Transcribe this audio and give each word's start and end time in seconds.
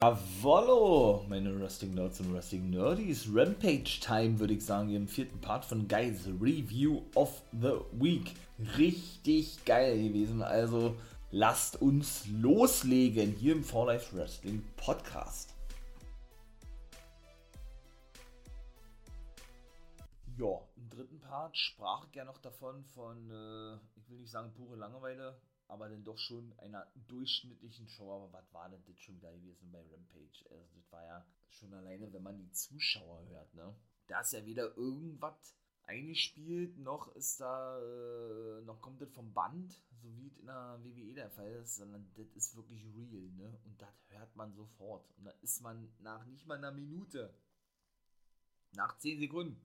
Jawollo, 0.00 1.24
meine 1.28 1.60
Wrestling 1.60 1.94
Nerds 1.94 2.20
und 2.20 2.32
Wrestling 2.32 2.70
Nerdies. 2.70 3.28
Rampage 3.34 3.98
Time, 4.00 4.38
würde 4.38 4.54
ich 4.54 4.64
sagen, 4.64 4.94
im 4.94 5.08
vierten 5.08 5.40
Part 5.40 5.64
von 5.64 5.88
Guys 5.88 6.24
Review 6.40 7.02
of 7.16 7.42
the 7.50 7.80
Week. 7.90 8.32
Richtig 8.78 9.64
geil 9.64 10.00
gewesen. 10.00 10.40
Also 10.40 10.94
lasst 11.32 11.82
uns 11.82 12.28
loslegen 12.28 13.32
hier 13.32 13.54
im 13.54 13.64
For 13.64 13.86
Life 13.86 14.16
Wrestling 14.16 14.64
Podcast. 14.76 15.56
Ja, 20.38 20.60
im 20.76 20.88
dritten 20.90 21.18
Part 21.18 21.58
sprach 21.58 22.06
ich 22.08 22.14
ja 22.14 22.24
noch 22.24 22.38
davon 22.38 22.84
von, 22.84 23.16
äh, 23.32 23.74
ich 23.96 24.08
will 24.08 24.18
nicht 24.18 24.30
sagen 24.30 24.52
pure 24.54 24.76
Langeweile, 24.76 25.36
aber 25.68 25.88
dann 25.88 26.02
doch 26.02 26.18
schon 26.18 26.52
einer 26.58 26.86
durchschnittlichen 27.06 27.88
Show. 27.88 28.12
Aber 28.12 28.32
was 28.32 28.52
war 28.52 28.68
denn 28.68 28.82
das 28.86 28.98
schon 28.98 29.16
wieder 29.16 29.32
gewesen 29.32 29.70
bei 29.70 29.80
Rampage? 29.80 30.44
Also, 30.50 30.66
das 30.74 30.90
war 30.92 31.04
ja 31.04 31.26
schon 31.50 31.72
alleine, 31.72 32.12
wenn 32.12 32.22
man 32.22 32.38
die 32.38 32.50
Zuschauer 32.52 33.24
hört, 33.28 33.54
ne? 33.54 33.74
Da 34.06 34.20
ist 34.20 34.32
ja 34.32 34.44
weder 34.44 34.76
irgendwas 34.76 35.54
eingespielt, 35.88 36.78
noch 36.78 37.14
ist 37.14 37.40
da, 37.40 37.78
äh, 37.80 38.62
noch 38.62 38.80
kommt 38.80 39.00
das 39.00 39.10
vom 39.10 39.32
Band, 39.32 39.72
so 40.02 40.14
wie 40.16 40.26
es 40.26 40.36
in 40.38 40.46
der 40.46 40.78
WWE 40.82 41.14
der 41.14 41.30
Fall 41.30 41.50
ist, 41.62 41.76
sondern 41.76 42.10
das 42.14 42.30
ist 42.34 42.56
wirklich 42.56 42.84
real, 42.94 43.30
ne? 43.32 43.58
Und 43.64 43.80
das 43.80 43.94
hört 44.08 44.34
man 44.36 44.54
sofort. 44.54 45.10
Und 45.16 45.24
da 45.24 45.30
ist 45.42 45.60
man 45.62 45.90
nach 46.00 46.24
nicht 46.26 46.46
mal 46.46 46.58
einer 46.58 46.72
Minute, 46.72 47.34
nach 48.72 48.98
10 48.98 49.20
Sekunden, 49.20 49.60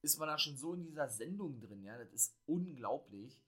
ist 0.00 0.18
man 0.18 0.28
da 0.28 0.38
schon 0.38 0.56
so 0.56 0.74
in 0.74 0.84
dieser 0.84 1.08
Sendung 1.08 1.60
drin, 1.60 1.84
ja? 1.84 1.98
Das 1.98 2.12
ist 2.12 2.34
unglaublich. 2.46 3.38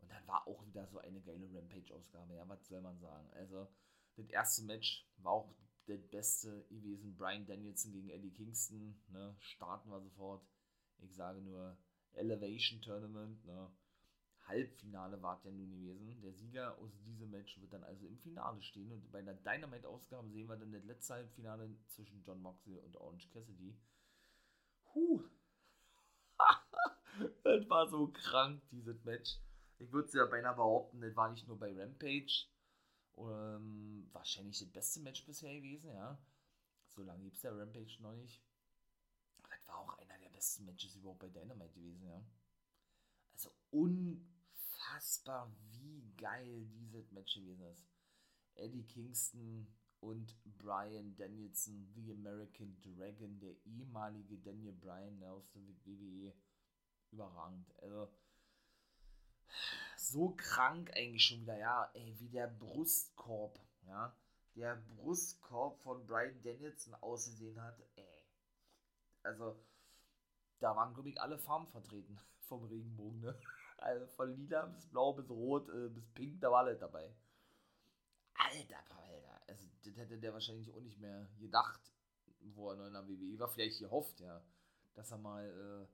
Und 0.00 0.10
dann 0.10 0.26
war 0.26 0.46
auch 0.46 0.64
wieder 0.66 0.86
so 0.86 0.98
eine 0.98 1.20
geile 1.20 1.52
Rampage-Ausgabe. 1.52 2.34
Ja, 2.34 2.48
was 2.48 2.66
soll 2.66 2.80
man 2.80 2.98
sagen? 2.98 3.28
Also, 3.32 3.68
das 4.16 4.28
erste 4.28 4.64
Match 4.64 5.06
war 5.18 5.32
auch 5.32 5.54
das 5.86 6.06
beste 6.08 6.66
gewesen. 6.70 7.16
Brian 7.16 7.46
Danielson 7.46 7.92
gegen 7.92 8.10
Eddie 8.10 8.32
Kingston. 8.32 9.00
Ne? 9.08 9.34
Starten 9.38 9.90
wir 9.90 10.00
sofort. 10.00 10.46
Ich 10.98 11.14
sage 11.14 11.40
nur 11.40 11.76
Elevation 12.12 12.80
Tournament. 12.80 13.44
Ne? 13.44 13.70
Halbfinale 14.46 15.22
war 15.22 15.36
es 15.36 15.44
ja 15.44 15.50
nun 15.50 15.70
gewesen. 15.70 16.20
Der 16.22 16.32
Sieger 16.34 16.76
aus 16.78 16.90
diesem 17.04 17.30
Match 17.30 17.60
wird 17.60 17.72
dann 17.72 17.84
also 17.84 18.06
im 18.06 18.18
Finale 18.18 18.62
stehen. 18.62 18.92
Und 18.92 19.10
bei 19.10 19.22
der 19.22 19.34
Dynamite-Ausgabe 19.34 20.28
sehen 20.30 20.48
wir 20.48 20.56
dann 20.56 20.72
das 20.72 20.84
letzte 20.84 21.14
Halbfinale 21.14 21.70
zwischen 21.86 22.22
John 22.22 22.42
Moxley 22.42 22.78
und 22.78 22.96
Orange 22.96 23.28
Cassidy. 23.30 23.76
Huh. 24.94 25.22
das 27.44 27.68
war 27.68 27.88
so 27.88 28.08
krank, 28.08 28.62
dieses 28.70 29.04
Match 29.04 29.38
ich 29.80 29.92
würde 29.92 30.08
es 30.08 30.14
ja 30.14 30.26
beinahe 30.26 30.54
behaupten, 30.54 31.00
das 31.00 31.16
war 31.16 31.30
nicht 31.30 31.48
nur 31.48 31.58
bei 31.58 31.72
Rampage 31.76 32.46
ähm, 33.16 34.08
wahrscheinlich 34.12 34.58
das 34.58 34.68
beste 34.68 35.00
Match 35.00 35.24
bisher 35.26 35.54
gewesen, 35.54 35.90
ja. 35.92 36.18
So 36.88 37.02
lange 37.02 37.24
gibt 37.24 37.36
es 37.36 37.42
der 37.42 37.56
Rampage 37.56 37.96
noch 38.00 38.14
nicht. 38.14 38.42
Das 39.48 39.68
war 39.68 39.78
auch 39.78 39.98
einer 39.98 40.18
der 40.18 40.30
besten 40.30 40.64
Matches 40.64 40.96
überhaupt 40.96 41.20
bei 41.20 41.28
Dynamite 41.28 41.74
gewesen, 41.74 42.06
ja. 42.06 42.22
Also 43.32 43.50
unfassbar, 43.70 45.52
wie 45.70 46.04
geil 46.16 46.66
dieses 46.66 47.10
Match 47.12 47.34
gewesen 47.34 47.64
ist. 47.66 47.86
Eddie 48.54 48.84
Kingston 48.84 49.66
und 50.00 50.36
Brian 50.58 51.14
Danielson, 51.16 51.90
The 51.94 52.12
American 52.12 52.76
Dragon, 52.80 53.38
der 53.38 53.54
ehemalige 53.64 54.38
Daniel 54.38 54.72
Bryan 54.72 55.22
aus 55.24 55.50
der 55.50 55.62
WWE, 55.62 56.34
überragend. 57.12 57.74
Also, 57.82 58.10
so 59.96 60.34
krank 60.36 60.90
eigentlich 60.96 61.24
schon 61.24 61.42
wieder, 61.42 61.58
ja, 61.58 61.90
ey, 61.94 62.14
wie 62.18 62.28
der 62.28 62.48
Brustkorb, 62.48 63.58
ja, 63.86 64.14
der 64.56 64.76
Brustkorb 64.76 65.78
von 65.80 66.06
Brian 66.06 66.40
Danielson 66.42 66.94
ausgesehen 66.94 67.60
hat, 67.62 67.78
ey. 67.96 68.24
Also, 69.22 69.56
da 70.60 70.74
waren, 70.74 70.94
glaube 70.94 71.08
ich, 71.08 71.20
alle 71.20 71.38
Farben 71.38 71.66
vertreten 71.66 72.18
vom 72.48 72.64
Regenbogen, 72.64 73.20
ne? 73.20 73.38
Also 73.78 74.06
von 74.08 74.36
lila 74.36 74.66
bis 74.66 74.86
blau 74.86 75.14
bis 75.14 75.30
rot 75.30 75.68
äh, 75.70 75.88
bis 75.88 76.06
pink, 76.12 76.40
da 76.42 76.50
war 76.50 76.58
alles 76.58 76.78
dabei. 76.78 77.14
Alter, 78.34 78.76
Alter, 78.90 79.40
also 79.46 79.66
das 79.82 79.96
hätte 79.96 80.18
der 80.18 80.34
wahrscheinlich 80.34 80.70
auch 80.74 80.80
nicht 80.80 80.98
mehr 81.00 81.26
gedacht, 81.38 81.80
wo 82.40 82.70
er 82.70 82.76
noch 82.76 82.86
in 82.86 82.92
der 82.92 83.08
WWE 83.08 83.38
war. 83.38 83.48
Vielleicht 83.48 83.78
gehofft, 83.78 84.20
ja, 84.20 84.42
dass 84.94 85.10
er 85.10 85.18
mal 85.18 85.46
äh, 85.46 85.86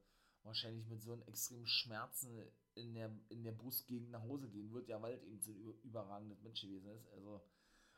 wahrscheinlich 0.46 0.86
mit 0.86 1.02
so 1.02 1.12
einem 1.12 1.22
extremen 1.22 1.66
Schmerzen 1.66 2.50
in 2.74 2.94
der, 2.94 3.10
in 3.28 3.42
der 3.42 3.52
Brustgegend 3.52 4.10
nach 4.10 4.22
Hause 4.22 4.48
gehen 4.48 4.72
wird, 4.72 4.88
ja, 4.88 5.00
weil 5.00 5.14
es 5.14 5.24
eben 5.24 5.40
so 5.40 5.52
ein 5.52 5.80
überragendes 5.82 6.40
Match 6.42 6.62
gewesen 6.62 6.90
ist. 6.90 7.08
Also, 7.12 7.42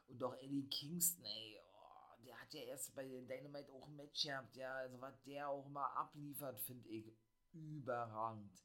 und 0.09 0.23
auch 0.23 0.35
Eddie 0.37 0.69
Kingston, 0.69 1.25
ey, 1.25 1.61
oh, 1.75 2.25
der 2.25 2.41
hat 2.41 2.53
ja 2.55 2.63
erst 2.63 2.95
bei 2.95 3.05
Dynamite 3.05 3.73
auch 3.73 3.87
ein 3.87 3.97
Match 3.97 4.23
gehabt, 4.23 4.57
ja, 4.57 4.75
also 4.75 5.01
was 5.01 5.23
der 5.25 5.49
auch 5.49 5.67
immer 5.67 5.97
abliefert, 5.97 6.59
finde 6.61 6.89
ich 6.89 7.13
überragend. 7.53 8.65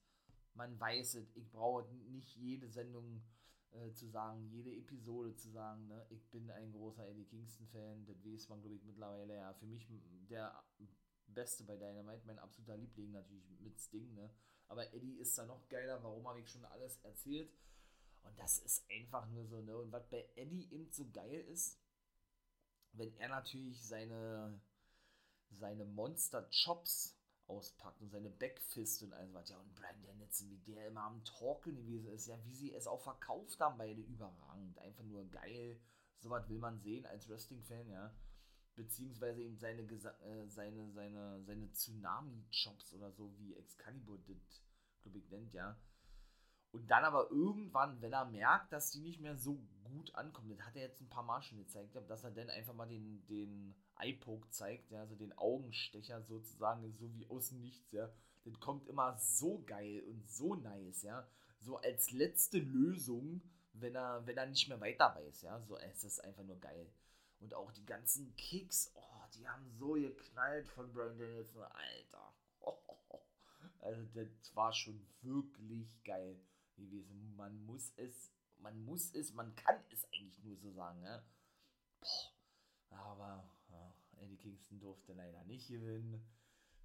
Man 0.54 0.80
weiß 0.80 1.16
es, 1.16 1.36
ich 1.36 1.52
brauche 1.52 1.92
nicht 2.12 2.36
jede 2.36 2.70
Sendung 2.70 3.24
äh, 3.72 3.92
zu 3.92 4.08
sagen, 4.08 4.48
jede 4.52 4.72
Episode 4.72 5.36
zu 5.36 5.50
sagen, 5.50 5.88
ne, 5.88 6.06
ich 6.10 6.30
bin 6.30 6.50
ein 6.52 6.72
großer 6.72 7.08
Eddie 7.08 7.26
Kingston-Fan, 7.26 8.06
das 8.06 8.24
weiß 8.24 8.50
man, 8.50 8.62
glaube 8.62 8.76
ich, 8.76 8.84
mittlerweile, 8.84 9.36
ja, 9.36 9.54
für 9.56 9.66
mich 9.66 9.88
der 10.30 10.64
Beste 11.34 11.64
bei 11.64 11.76
Dynamite, 11.76 12.26
mein 12.26 12.40
absoluter 12.40 12.78
Liebling 12.78 13.12
natürlich 13.12 13.50
mit 13.60 13.80
Sting, 13.80 14.14
ne, 14.14 14.30
aber 14.68 14.94
Eddie 14.94 15.20
ist 15.20 15.38
da 15.38 15.46
noch 15.46 15.68
geiler. 15.70 16.02
Warum 16.04 16.28
habe 16.28 16.40
ich 16.40 16.50
schon 16.50 16.66
alles 16.66 16.98
erzählt? 17.04 17.54
Und 18.24 18.40
das 18.40 18.60
ist 18.60 18.90
einfach 18.90 19.30
nur 19.30 19.46
so, 19.46 19.62
ne? 19.62 19.78
Und 19.78 19.92
was 19.92 20.10
bei 20.10 20.28
Eddie 20.36 20.68
eben 20.72 20.90
so 20.92 21.10
geil 21.12 21.42
ist, 21.42 21.80
wenn 22.94 23.14
er 23.18 23.30
natürlich 23.30 23.86
seine, 23.86 24.62
seine 25.52 25.86
Monster-Chops 25.86 27.20
auspackt 27.48 28.02
und 28.02 28.10
seine 28.10 28.30
Backfist 28.30 29.04
und 29.04 29.14
alles 29.14 29.34
was. 29.34 29.50
Ja, 29.50 29.58
und 29.58 29.76
Brian 29.76 30.02
Danielson, 30.02 30.50
wie 30.50 30.74
der 30.74 30.88
immer 30.88 31.04
am 31.04 31.24
Talken 31.26 31.76
gewesen 31.76 32.08
ist, 32.12 32.28
ja, 32.28 32.44
wie 32.46 32.54
sie 32.54 32.74
es 32.74 32.88
auch 32.88 33.02
verkauft 33.02 33.60
haben, 33.60 33.78
beide 33.78 34.02
überragend. 34.02 34.78
Einfach 34.80 35.04
nur 35.04 35.30
geil. 35.30 35.80
Sowas 36.20 36.48
will 36.48 36.60
man 36.60 36.80
sehen 36.80 37.06
als 37.06 37.28
Wrestling-Fan, 37.28 37.90
ja. 37.90 38.16
Beziehungsweise 38.76 39.42
eben 39.42 39.58
seine, 39.58 39.82
äh, 39.82 40.48
seine, 40.48 40.92
seine, 40.92 41.44
seine 41.44 41.72
Tsunami-Chops 41.72 42.94
oder 42.94 43.12
so, 43.12 43.32
wie 43.38 43.56
Excalibur 43.56 44.18
das 44.18 44.64
glaube 45.04 45.20
ich, 45.20 45.30
nennt, 45.30 45.54
ja. 45.54 45.78
Und 46.72 46.90
dann 46.90 47.04
aber 47.04 47.30
irgendwann, 47.30 48.02
wenn 48.02 48.14
er 48.14 48.26
merkt, 48.26 48.74
dass 48.74 48.90
die 48.90 49.02
nicht 49.02 49.20
mehr 49.20 49.38
so 49.38 49.62
gut 49.84 50.16
ankommen, 50.16 50.58
das 50.58 50.66
hat 50.66 50.76
er 50.76 50.82
jetzt 50.82 51.02
ein 51.02 51.10
paar 51.10 51.22
Mal 51.22 51.42
schon 51.44 51.60
gezeigt, 51.60 51.96
dass 52.08 52.24
er 52.24 52.32
dann 52.32 52.50
einfach 52.50 52.74
mal 52.74 52.88
den, 52.88 53.24
den 53.28 53.76
Eye-Poke 54.00 54.50
zeigt, 54.50 54.90
ja, 54.90 55.02
also 55.02 55.16
den 55.16 55.38
Augenstecher 55.38 56.24
sozusagen, 56.24 56.92
so 56.94 57.14
wie 57.14 57.28
aus 57.28 57.50
dem 57.50 57.62
Nichts, 57.62 57.92
ja. 57.92 58.12
Das 58.44 58.60
kommt 58.60 58.88
immer 58.88 59.16
so 59.20 59.64
geil 59.68 60.02
und 60.02 60.28
so 60.28 60.56
nice, 60.56 61.04
ja. 61.04 61.28
So 61.60 61.78
als 61.78 62.12
letzte 62.12 62.58
Lösung, 62.58 63.42
wenn 63.74 63.96
er, 63.96 64.26
wenn 64.26 64.38
er 64.38 64.48
nicht 64.48 64.68
mehr 64.68 64.82
weiter 64.82 65.16
weiß, 65.16 65.44
ja. 65.44 65.62
So, 65.62 65.78
es 65.78 66.04
ist 66.04 66.24
einfach 66.24 66.44
nur 66.44 66.60
geil. 66.60 66.92
Und 67.44 67.54
auch 67.56 67.74
die 67.74 67.86
ganzen 67.86 68.34
Kicks, 68.38 68.90
oh, 68.96 69.26
die 69.36 69.46
haben 69.46 69.70
so 69.70 69.94
geknallt 69.94 70.66
von 70.70 70.94
Brian 70.94 71.18
Danielson, 71.18 71.64
Alter. 71.64 72.34
Also 73.82 74.02
das 74.14 74.56
war 74.56 74.72
schon 74.72 75.06
wirklich 75.22 76.02
geil 76.06 76.40
gewesen. 76.78 77.36
Man 77.36 77.66
muss 77.66 77.92
es, 77.98 78.32
man 78.60 78.82
muss 78.86 79.14
es, 79.14 79.34
man 79.34 79.54
kann 79.56 79.76
es 79.92 80.06
eigentlich 80.06 80.42
nur 80.42 80.56
so 80.56 80.72
sagen, 80.72 81.02
ne? 81.02 81.22
Boah. 82.00 82.98
Aber 82.98 83.50
ja, 83.70 83.94
Eddie 84.22 84.38
Kingston 84.38 84.80
durfte 84.80 85.12
leider 85.12 85.44
nicht 85.44 85.68
gewinnen, 85.68 86.26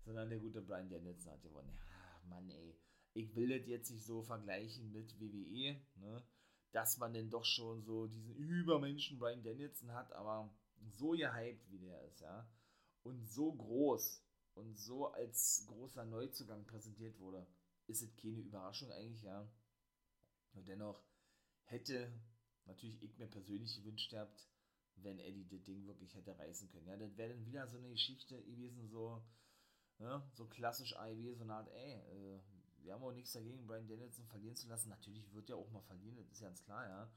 sondern 0.05 0.29
der 0.29 0.41
gute 0.41 0.61
Brian 0.61 0.89
Danielson 0.89 1.33
hat 1.33 1.43
gewonnen. 1.43 1.79
Ja, 1.89 2.29
Mann, 2.29 2.51
ey. 2.51 2.77
Ich 3.15 3.37
will 3.37 3.57
das 3.57 3.69
jetzt 3.69 3.91
nicht 3.91 4.05
so 4.05 4.23
vergleichen 4.23 4.91
mit 4.91 5.21
WWE, 5.21 5.81
ne? 6.01 6.25
Dass 6.73 6.99
man 6.99 7.13
denn 7.15 7.31
doch 7.31 7.45
schon 7.45 7.83
so 7.83 8.07
diesen 8.07 8.35
Übermenschen 8.35 9.19
Brian 9.19 9.43
Danielson 9.43 9.93
hat, 9.93 10.13
aber 10.13 10.55
so 10.81 11.11
gehypt 11.11 11.71
wie 11.71 11.79
der 11.79 12.03
ist, 12.03 12.21
ja. 12.21 12.49
Und 13.03 13.27
so 13.27 13.53
groß 13.53 14.23
und 14.55 14.77
so 14.77 15.07
als 15.13 15.65
großer 15.67 16.05
Neuzugang 16.05 16.67
präsentiert 16.67 17.19
wurde, 17.19 17.47
ist 17.87 18.03
es 18.03 18.15
keine 18.17 18.41
Überraschung 18.41 18.91
eigentlich, 18.93 19.23
ja. 19.23 19.49
Und 20.53 20.69
dennoch 20.69 21.03
hätte 21.65 22.13
natürlich 22.67 23.03
ich 23.03 23.19
mir 23.19 23.27
persönlich 23.27 23.77
gewünscht 23.77 24.11
gehabt, 24.11 24.47
wenn 24.97 25.19
Eddie 25.19 25.47
das 25.49 25.63
Ding 25.63 25.87
wirklich 25.87 26.15
hätte 26.15 26.39
reißen 26.39 26.69
können. 26.71 26.87
Ja, 26.87 26.97
das 26.97 27.17
wäre 27.17 27.31
dann 27.31 27.47
wieder 27.47 27.67
so 27.67 27.79
eine 27.79 27.91
Geschichte 27.91 28.43
gewesen, 28.43 28.89
so, 28.89 29.23
ne, 29.99 30.23
so 30.35 30.47
klassisch 30.47 30.95
AEW, 30.97 31.35
so 31.35 31.45
eine 31.45 31.55
Art, 31.55 31.69
ey, 31.69 31.95
äh, 31.95 32.41
wir 32.83 32.95
haben 32.95 33.03
auch 33.03 33.13
nichts 33.13 33.33
dagegen, 33.33 33.67
Brian 33.67 33.87
Danielson 33.87 34.27
verlieren 34.27 34.57
zu 34.57 34.69
lassen. 34.69 34.89
Natürlich 34.89 35.33
wird 35.33 35.51
er 35.51 35.57
auch 35.57 35.71
mal 35.71 35.83
verlieren, 35.83 36.17
das 36.17 36.31
ist 36.33 36.41
ganz 36.41 36.63
klar, 36.65 36.87
ja 36.89 37.11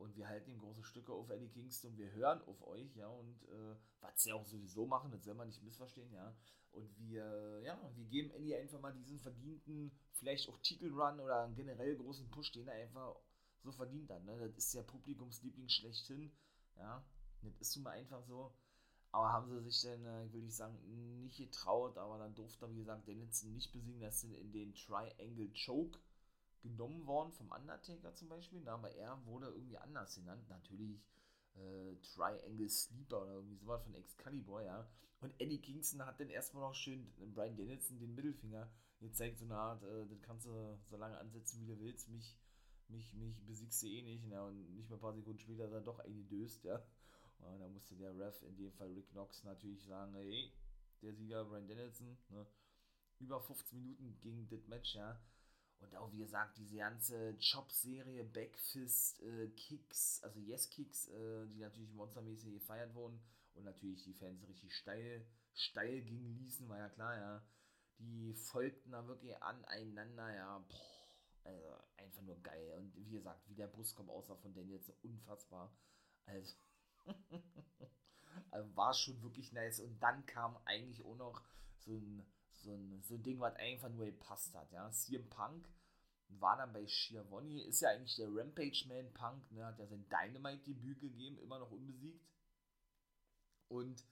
und 0.00 0.16
wir 0.16 0.28
halten 0.28 0.50
ihm 0.50 0.58
große 0.58 0.82
Stücke 0.82 1.12
auf 1.12 1.28
Eddie 1.28 1.48
Kingston, 1.48 1.96
wir 1.96 2.10
hören 2.12 2.40
auf 2.46 2.66
euch, 2.66 2.96
ja, 2.96 3.06
und 3.06 3.42
äh, 3.44 3.76
was 4.00 4.22
sie 4.22 4.32
auch 4.32 4.46
sowieso 4.46 4.86
machen, 4.86 5.10
das 5.10 5.24
soll 5.24 5.34
man 5.34 5.48
nicht 5.48 5.62
missverstehen, 5.62 6.10
ja. 6.12 6.34
Und 6.72 6.88
wir, 6.98 7.60
ja, 7.62 7.78
wir 7.94 8.04
geben 8.06 8.30
Eddie 8.30 8.56
einfach 8.56 8.80
mal 8.80 8.94
diesen 8.94 9.20
verdienten, 9.20 9.92
vielleicht 10.12 10.48
auch 10.48 10.58
Titelrun 10.62 11.20
oder 11.20 11.42
einen 11.42 11.54
generell 11.54 11.96
großen 11.96 12.30
Push, 12.30 12.52
den 12.52 12.68
er 12.68 12.74
einfach 12.74 13.16
so 13.62 13.72
verdient 13.72 14.10
hat. 14.10 14.24
Ne? 14.24 14.38
Das 14.38 14.56
ist 14.56 14.74
der 14.74 14.82
Publikumsliebling 14.82 15.68
schlechthin, 15.68 16.32
ja. 16.76 17.04
Das 17.42 17.60
ist 17.60 17.76
nun 17.76 17.84
mal 17.84 17.90
einfach 17.90 18.22
so. 18.22 18.54
Aber 19.12 19.32
haben 19.32 19.48
sie 19.48 19.60
sich 19.70 19.82
dann, 19.82 20.04
äh, 20.04 20.32
will 20.32 20.44
ich 20.44 20.54
sagen, 20.54 20.78
nicht 21.22 21.38
getraut, 21.38 21.98
aber 21.98 22.18
dann 22.18 22.34
durfte, 22.34 22.70
wie 22.70 22.78
gesagt, 22.78 23.08
Dennison 23.08 23.52
nicht 23.52 23.72
besiegen. 23.72 24.00
Das 24.00 24.20
sind 24.20 24.34
in 24.34 24.52
den 24.52 24.74
Triangle 24.74 25.50
Choke 25.52 25.98
genommen 26.62 27.06
worden 27.06 27.32
vom 27.32 27.50
Undertaker 27.50 28.14
zum 28.14 28.28
Beispiel. 28.28 28.66
Aber 28.68 28.92
er 28.92 29.24
wurde 29.26 29.48
irgendwie 29.48 29.78
anders 29.78 30.14
genannt. 30.14 30.48
Natürlich 30.48 31.02
äh, 31.56 31.96
Triangle 32.02 32.68
Sleeper 32.68 33.22
oder 33.22 33.34
irgendwie 33.34 33.56
sowas 33.56 33.82
von 33.82 33.94
Excalibur, 33.94 34.62
ja. 34.62 34.88
Und 35.20 35.34
Eddie 35.38 35.60
Kingston 35.60 36.04
hat 36.06 36.20
dann 36.20 36.30
erstmal 36.30 36.62
noch 36.62 36.74
schön 36.74 37.12
Brian 37.34 37.56
Dennison 37.56 37.98
den 37.98 38.14
Mittelfinger 38.14 38.70
gezeigt, 39.00 39.38
so 39.38 39.44
eine 39.44 39.56
Art, 39.56 39.82
äh, 39.82 40.06
das 40.06 40.22
kannst 40.22 40.46
du 40.46 40.78
so 40.88 40.96
lange 40.96 41.18
ansetzen, 41.18 41.60
wie 41.60 41.66
du 41.66 41.78
willst, 41.80 42.08
mich, 42.08 42.38
mich, 42.88 43.12
mich 43.14 43.44
besiegst 43.46 43.82
du 43.82 43.86
eh 43.86 44.02
nicht, 44.02 44.26
ja, 44.26 44.42
und 44.44 44.74
nicht 44.74 44.88
mal 44.88 44.96
ein 44.96 45.00
paar 45.00 45.14
Sekunden 45.14 45.38
später 45.38 45.68
dann 45.68 45.84
doch 45.84 45.98
eingedöst, 46.00 46.64
ja. 46.64 46.82
Und 47.42 47.60
da 47.60 47.68
musste 47.68 47.96
der 47.96 48.16
Ref, 48.18 48.42
in 48.42 48.56
dem 48.56 48.72
Fall 48.72 48.92
Rick 48.92 49.10
Knox, 49.10 49.42
natürlich 49.44 49.84
sagen, 49.84 50.14
hey, 50.14 50.52
der 51.02 51.14
Sieger 51.14 51.44
Brian 51.44 51.66
Dennison, 51.66 52.18
ne, 52.28 52.46
über 53.18 53.40
15 53.40 53.78
Minuten 53.78 54.18
ging 54.20 54.48
das 54.48 54.66
Match, 54.66 54.94
ja. 54.94 55.20
Und 55.80 55.96
auch, 55.96 56.12
wie 56.12 56.18
gesagt, 56.18 56.58
diese 56.58 56.76
ganze 56.76 57.36
Chop-Serie, 57.38 58.24
Backfist, 58.24 59.22
äh, 59.22 59.48
Kicks, 59.48 60.22
also 60.22 60.38
Yes-Kicks, 60.38 61.08
äh, 61.08 61.46
die 61.48 61.60
natürlich 61.60 61.92
monstermäßig 61.92 62.52
gefeiert 62.52 62.94
wurden 62.94 63.18
und 63.54 63.64
natürlich 63.64 64.02
die 64.04 64.12
Fans 64.12 64.46
richtig 64.46 64.74
steil, 64.74 65.26
steil 65.54 66.02
gingen 66.02 66.34
ließen, 66.34 66.68
war 66.68 66.78
ja 66.78 66.88
klar, 66.90 67.16
ja. 67.16 67.46
Die 67.98 68.32
folgten 68.34 68.92
da 68.92 69.06
wirklich 69.06 69.36
aneinander, 69.42 70.34
ja. 70.34 70.58
Boah, 70.58 71.00
also 71.44 71.74
einfach 71.96 72.22
nur 72.22 72.42
geil. 72.42 72.72
Und 72.76 72.94
wie 72.96 73.10
gesagt, 73.10 73.48
wie 73.48 73.54
der 73.54 73.66
Brustkorb 73.66 74.08
aussah 74.08 74.36
von 74.36 74.52
Daniels, 74.52 74.90
unfassbar. 75.02 75.74
Also, 76.26 76.54
also 78.50 78.76
war 78.76 78.94
schon 78.94 79.22
wirklich 79.22 79.52
nice. 79.52 79.80
Und 79.80 80.00
dann 80.00 80.24
kam 80.26 80.56
eigentlich 80.64 81.04
auch 81.04 81.16
noch 81.16 81.42
so 81.78 81.92
ein 81.96 82.24
so 82.62 82.74
ein, 82.74 83.02
so 83.02 83.14
ein 83.14 83.22
Ding, 83.22 83.40
was 83.40 83.56
einfach 83.56 83.88
nur 83.88 84.06
gepasst 84.06 84.54
hat. 84.54 84.70
Ja. 84.72 84.90
CM 84.90 85.28
Punk 85.28 85.68
war 86.28 86.56
dann 86.56 86.72
bei 86.72 86.86
Schiavone, 86.86 87.62
ist 87.64 87.80
ja 87.80 87.90
eigentlich 87.90 88.16
der 88.16 88.28
Rampage-Man 88.28 89.12
Punk, 89.12 89.50
ne, 89.50 89.64
hat 89.64 89.78
ja 89.78 89.86
sein 89.86 90.06
Dynamite-Debüt 90.08 91.00
gegeben, 91.00 91.38
immer 91.38 91.58
noch 91.58 91.70
unbesiegt. 91.70 92.24
Und 93.68 94.04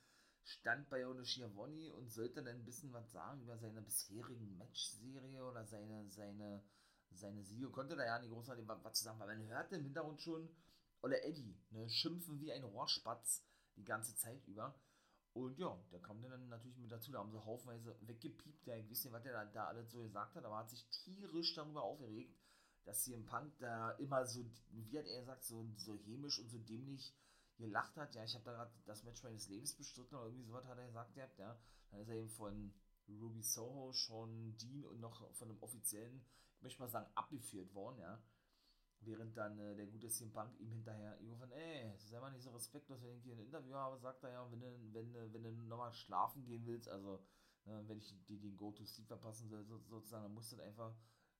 stand 0.44 0.88
bei 0.88 1.06
Ono 1.06 1.24
Schiavone 1.24 1.92
und 1.94 2.10
sollte 2.10 2.42
dann 2.42 2.56
ein 2.56 2.64
bisschen 2.64 2.92
was 2.92 3.12
sagen 3.12 3.42
über 3.42 3.58
seine 3.58 3.82
bisherigen 3.82 4.56
Match-Serie 4.56 5.44
oder 5.44 5.64
seine, 5.66 6.08
seine, 6.08 6.62
seine 7.10 7.42
Siege. 7.44 7.68
Konnte 7.70 7.96
da 7.96 8.04
ja 8.04 8.18
nicht 8.18 8.30
großartig 8.30 8.66
was, 8.66 8.82
was 8.82 8.94
zu 8.94 9.04
sagen, 9.04 9.18
weil 9.18 9.36
man 9.36 9.46
hörte 9.48 9.76
im 9.76 9.84
Hintergrund 9.84 10.20
schon, 10.20 10.48
oder 11.02 11.24
Eddie, 11.24 11.56
ne, 11.70 11.88
schimpfen 11.88 12.40
wie 12.40 12.52
ein 12.52 12.64
Rohrspatz 12.64 13.44
die 13.76 13.84
ganze 13.84 14.16
Zeit 14.16 14.46
über. 14.46 14.74
Und 15.32 15.58
ja, 15.58 15.78
der 15.92 16.00
kam 16.00 16.20
dann 16.22 16.48
natürlich 16.48 16.78
mit 16.78 16.90
dazu. 16.90 17.12
Da 17.12 17.18
haben 17.18 17.30
sie 17.30 17.44
haufenweise 17.44 17.96
weggepiept. 18.00 18.66
Ja, 18.66 18.76
ich 18.76 18.90
weiß 18.90 19.04
nicht, 19.04 19.12
was 19.12 19.22
der 19.22 19.32
da, 19.32 19.44
da 19.44 19.66
alles 19.66 19.90
so 19.90 20.02
gesagt 20.02 20.34
hat, 20.34 20.44
aber 20.44 20.58
hat 20.58 20.70
sich 20.70 20.88
tierisch 20.88 21.54
darüber 21.54 21.82
aufgeregt, 21.82 22.36
dass 22.84 23.06
im 23.06 23.24
Punk 23.24 23.56
da 23.58 23.92
immer 23.92 24.26
so, 24.26 24.44
wie 24.70 24.98
hat 24.98 25.06
er 25.06 25.20
gesagt, 25.20 25.44
so, 25.44 25.64
so 25.76 25.94
hämisch 25.96 26.40
und 26.40 26.48
so 26.48 26.58
dämlich 26.58 27.14
gelacht 27.56 27.96
hat. 27.96 28.14
Ja, 28.14 28.24
ich 28.24 28.34
habe 28.34 28.44
da 28.44 28.52
gerade 28.52 28.72
das 28.86 29.04
Match 29.04 29.22
meines 29.22 29.48
Lebens 29.48 29.74
bestritten 29.74 30.14
oder 30.14 30.26
irgendwie 30.26 30.46
sowas 30.46 30.64
hat 30.64 30.78
er 30.78 30.86
gesagt 30.86 31.16
ja. 31.16 31.58
Dann 31.90 32.00
ist 32.00 32.08
er 32.08 32.16
eben 32.16 32.30
von 32.30 32.72
Ruby 33.08 33.42
Soho, 33.42 33.92
Sean 33.92 34.56
Dean 34.56 34.84
und 34.84 35.00
noch 35.00 35.30
von 35.34 35.50
einem 35.50 35.62
offiziellen, 35.62 36.24
ich 36.56 36.62
möchte 36.62 36.80
mal 36.80 36.88
sagen, 36.88 37.10
abgeführt 37.14 37.74
worden, 37.74 37.98
ja. 38.00 38.22
Während 39.00 39.36
dann 39.36 39.58
äh, 39.58 39.76
der 39.76 39.86
gute 39.86 40.08
CM 40.08 40.32
Punk 40.32 40.58
ihm 40.58 40.72
hinterher 40.72 41.16
von, 41.38 41.50
ey, 41.52 41.92
sei 41.98 42.20
mal 42.20 42.32
nicht 42.32 42.42
so 42.42 42.50
respektlos, 42.50 43.02
wenn 43.02 43.16
ich 43.16 43.22
hier 43.22 43.34
ein 43.34 43.44
Interview 43.44 43.74
habe, 43.74 43.98
sagt 43.98 44.24
er 44.24 44.30
ja, 44.30 44.50
wenn 44.50 44.60
du, 44.60 44.66
wenn 44.92 45.32
wenn 45.32 45.42
du 45.42 45.50
nochmal 45.66 45.92
schlafen 45.92 46.44
gehen 46.44 46.66
willst, 46.66 46.88
also 46.88 47.22
ne, 47.64 47.84
wenn 47.86 47.98
ich 47.98 48.12
dir 48.26 48.38
den 48.38 48.56
Go-To-Sleep 48.56 49.06
verpassen 49.06 49.48
soll, 49.48 49.64
so, 49.64 49.78
sozusagen, 49.78 50.24
dann 50.24 50.34
musst 50.34 50.52
du 50.52 50.56
das 50.56 50.66
einfach 50.66 50.94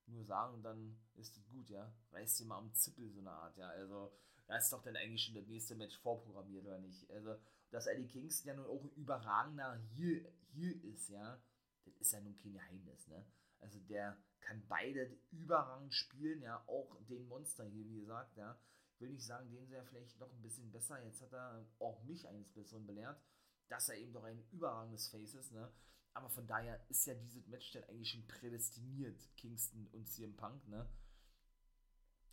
nur 0.07 0.25
sagen, 0.25 0.63
dann 0.63 0.99
ist 1.15 1.37
es 1.37 1.49
gut, 1.49 1.69
ja. 1.69 1.93
Reißt 2.13 2.41
dir 2.41 2.47
mal 2.47 2.59
am 2.59 2.73
Zippel 2.75 3.11
so 3.11 3.21
eine 3.21 3.31
Art, 3.31 3.57
ja. 3.57 3.69
Also, 3.69 4.13
da 4.47 4.57
ist 4.57 4.73
doch 4.73 4.83
dann 4.83 4.97
eigentlich 4.97 5.25
schon 5.25 5.35
das 5.35 5.47
nächste 5.47 5.75
Match 5.75 5.99
vorprogrammiert, 5.99 6.65
oder 6.65 6.79
nicht? 6.79 7.11
Also, 7.11 7.37
dass 7.71 7.87
Eddie 7.87 8.07
Kingston 8.07 8.49
ja 8.49 8.55
nun 8.55 8.67
auch 8.67 8.83
ein 8.83 8.93
überragender 8.93 9.77
hier, 9.95 10.33
hier 10.53 10.83
ist, 10.85 11.09
ja, 11.09 11.41
das 11.85 11.97
ist 11.97 12.13
ja 12.13 12.21
nun 12.21 12.35
kein 12.37 12.53
Geheimnis, 12.53 13.09
ne? 13.09 13.25
Also, 13.61 13.81
der 13.81 14.17
kann 14.41 14.67
beide 14.69 15.19
überragend 15.31 15.93
spielen, 15.93 16.43
ja, 16.43 16.63
auch 16.69 16.97
den 17.09 17.27
Monster 17.29 17.65
hier, 17.65 17.85
wie 17.87 18.01
gesagt, 18.01 18.37
ja. 18.37 18.59
Ich 18.95 19.01
will 19.01 19.11
nicht 19.11 19.27
sagen, 19.27 19.51
den 19.51 19.71
wäre 19.71 19.85
vielleicht 19.85 20.19
noch 20.19 20.33
ein 20.33 20.43
bisschen 20.43 20.73
besser. 20.73 21.01
Jetzt 21.05 21.23
hat 21.23 21.33
er 21.33 21.65
auch 21.79 22.03
mich 22.03 22.27
eines 22.27 22.49
Besseren 22.53 22.87
belehrt, 22.87 23.23
dass 23.69 23.89
er 23.89 23.97
eben 23.97 24.13
doch 24.13 24.25
ein 24.25 24.43
überragendes 24.51 25.09
Face 25.09 25.35
ist, 25.35 25.53
ne. 25.53 25.73
Aber 26.15 26.29
von 26.31 26.47
daher 26.47 26.85
ist 26.89 27.07
ja 27.07 27.15
dieses 27.15 27.47
Match 27.47 27.71
dann 27.73 27.85
eigentlich 27.85 28.11
schon 28.11 28.27
prädestiniert, 28.27 29.21
Kingston 29.37 29.87
und 29.93 30.09
CM 30.09 30.35
Punk, 30.35 30.67
ne. 30.67 30.89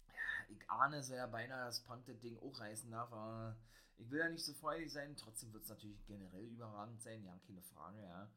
Ja, 0.07 0.49
ich 0.49 0.69
ahne 0.69 1.03
so 1.03 1.13
ja 1.13 1.27
beinahe, 1.27 1.65
dass 1.65 1.83
Punk 1.83 2.05
das 2.05 2.19
Ding 2.19 2.39
auch 2.39 2.59
reißen 2.59 2.89
darf, 2.89 3.11
aber 3.11 3.57
ich 3.97 4.09
will 4.09 4.19
ja 4.19 4.29
nicht 4.29 4.43
so 4.43 4.53
freudig 4.53 4.91
sein. 4.91 5.15
Trotzdem 5.15 5.53
wird 5.53 5.63
es 5.63 5.69
natürlich 5.69 6.03
generell 6.05 6.45
überragend 6.45 7.01
sein, 7.01 7.23
ja, 7.23 7.37
keine 7.45 7.61
Frage, 7.61 8.01
ja. 8.01 8.31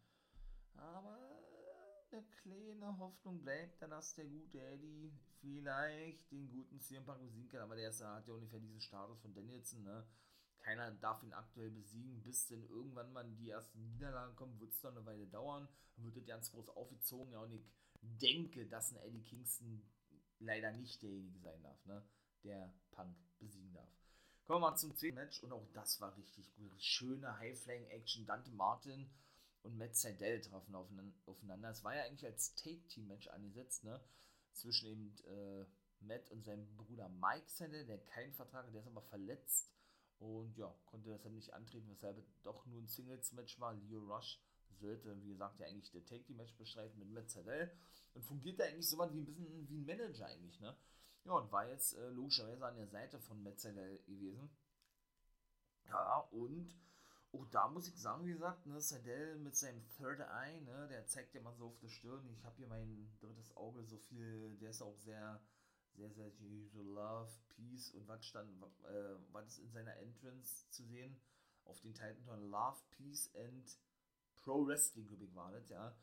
Aber 0.74 1.37
eine 2.18 2.26
kleine 2.42 2.98
Hoffnung 2.98 3.42
bleibt 3.42 3.80
dann, 3.80 3.90
dass 3.90 4.14
der 4.14 4.26
gute 4.26 4.60
Eddie 4.60 5.12
vielleicht 5.40 6.30
den 6.30 6.50
guten 6.50 6.80
CM 6.80 7.04
Punk 7.04 7.20
besiegen 7.20 7.48
kann, 7.48 7.60
aber 7.60 7.76
der 7.76 7.90
ist, 7.90 8.02
hat 8.02 8.26
ja 8.26 8.34
ungefähr 8.34 8.60
diesen 8.60 8.80
Status 8.80 9.20
von 9.20 9.34
Danielson, 9.34 9.82
ne? 9.84 10.06
Keiner 10.60 10.90
darf 10.90 11.22
ihn 11.22 11.32
aktuell 11.32 11.70
besiegen, 11.70 12.22
bis 12.22 12.48
denn 12.48 12.64
irgendwann 12.64 13.12
mal 13.12 13.24
die 13.24 13.50
ersten 13.50 13.80
Niederlagen 13.80 14.34
kommen, 14.34 14.58
wird 14.58 14.72
es 14.72 14.80
dann 14.80 14.96
eine 14.96 15.06
Weile 15.06 15.26
dauern, 15.28 15.68
dann 15.96 16.04
wird 16.04 16.16
das 16.16 16.26
ganz 16.26 16.50
groß 16.50 16.68
aufgezogen, 16.70 17.32
ja, 17.32 17.40
und 17.40 17.52
ich 17.52 17.64
denke, 18.00 18.66
dass 18.66 18.90
ein 18.90 18.98
Eddie 18.98 19.22
Kingston 19.22 19.82
leider 20.40 20.72
nicht 20.72 21.00
derjenige 21.02 21.38
sein 21.38 21.62
darf, 21.62 21.84
ne? 21.86 22.04
Der 22.42 22.74
Punk 22.90 23.16
besiegen 23.38 23.72
darf. 23.72 23.88
Kommen 24.44 24.62
wir 24.62 24.70
mal 24.70 24.76
zum 24.76 24.96
zweiten 24.96 25.16
Match 25.16 25.42
und 25.42 25.52
auch 25.52 25.66
das 25.74 26.00
war 26.00 26.16
richtig 26.16 26.52
gut. 26.54 26.72
Schöne 26.80 27.38
High-Flying-Action. 27.38 28.24
Dante 28.24 28.50
Martin 28.52 29.10
und 29.62 29.76
Matt 29.76 29.96
Seidel 29.96 30.40
trafen 30.40 30.74
aufeinander. 30.74 31.70
Es 31.70 31.84
war 31.84 31.94
ja 31.94 32.04
eigentlich 32.04 32.24
als 32.24 32.54
Take-Team-Match 32.54 33.28
angesetzt, 33.28 33.84
ne? 33.84 34.00
Zwischen 34.52 34.88
eben 34.88 35.16
äh, 35.26 35.66
Matt 36.00 36.30
und 36.30 36.44
seinem 36.44 36.66
Bruder 36.76 37.08
Mike 37.08 37.48
Seidel, 37.48 37.84
der 37.86 37.98
keinen 37.98 38.32
Vertrag 38.34 38.66
hat, 38.66 38.74
der 38.74 38.80
ist 38.80 38.86
aber 38.86 39.02
verletzt 39.02 39.72
und 40.18 40.56
ja, 40.56 40.74
konnte 40.86 41.10
deshalb 41.10 41.34
nicht 41.34 41.52
antreten, 41.52 41.88
weshalb 41.90 42.24
doch 42.42 42.66
nur 42.66 42.80
ein 42.80 42.88
Singles-Match 42.88 43.60
war. 43.60 43.74
Leo 43.74 44.00
Rush 44.00 44.40
sollte, 44.80 45.20
wie 45.22 45.28
gesagt, 45.28 45.60
ja 45.60 45.66
eigentlich 45.66 45.90
der 45.90 46.04
Take-Team-Match 46.04 46.54
bestreiten 46.56 46.98
mit 46.98 47.10
Matt 47.10 47.30
Seidel 47.30 47.70
und 48.14 48.22
fungierte 48.24 48.64
eigentlich 48.64 48.88
so 48.88 48.98
was 48.98 49.12
wie 49.12 49.18
ein 49.18 49.26
bisschen 49.26 49.68
wie 49.68 49.76
ein 49.76 49.86
Manager 49.86 50.26
eigentlich, 50.26 50.60
ne? 50.60 50.76
Ja, 51.24 51.32
und 51.32 51.52
war 51.52 51.68
jetzt 51.68 51.94
äh, 51.94 52.08
logischerweise 52.08 52.64
an 52.64 52.76
der 52.76 52.86
Seite 52.86 53.18
von 53.20 53.42
Matt 53.42 53.60
gewesen. 53.60 54.48
Ja, 55.88 56.20
und 56.30 56.74
auch 57.32 57.44
da 57.46 57.68
muss 57.68 57.88
ich 57.88 58.00
sagen, 58.00 58.24
wie 58.24 58.32
gesagt, 58.32 58.66
ne, 58.66 58.80
Sandel 58.80 59.36
mit 59.36 59.56
seinem 59.56 59.86
Third 59.96 60.20
Eye, 60.20 60.60
ne, 60.62 60.88
der 60.88 61.06
zeigt 61.06 61.34
ja 61.34 61.42
mal 61.42 61.54
so 61.54 61.66
auf 61.66 61.78
der 61.78 61.88
Stirn. 61.88 62.28
Ich 62.30 62.44
habe 62.44 62.56
hier 62.56 62.68
mein 62.68 63.10
drittes 63.20 63.54
Auge 63.56 63.84
so 63.84 63.98
viel, 63.98 64.56
der 64.58 64.70
ist 64.70 64.82
auch 64.82 64.96
sehr, 64.96 65.40
sehr, 65.94 66.10
sehr 66.10 66.30
so 66.30 66.82
Love, 66.82 67.30
Peace 67.50 67.90
und 67.90 68.08
was 68.08 68.24
stand, 68.24 68.50
äh, 68.84 69.16
was 69.32 69.46
ist 69.48 69.58
in 69.58 69.70
seiner 69.70 69.96
Entrance 69.96 70.68
zu 70.70 70.84
sehen? 70.84 71.20
Auf 71.64 71.80
den 71.80 71.92
Titan 71.92 72.50
Love, 72.50 72.78
Peace 72.90 73.30
and 73.34 73.78
Pro 74.36 74.66
Wrestling, 74.66 75.06
glaube 75.06 75.24
ich, 75.24 75.34
war 75.34 75.52
das, 75.52 75.68
ja. 75.68 75.94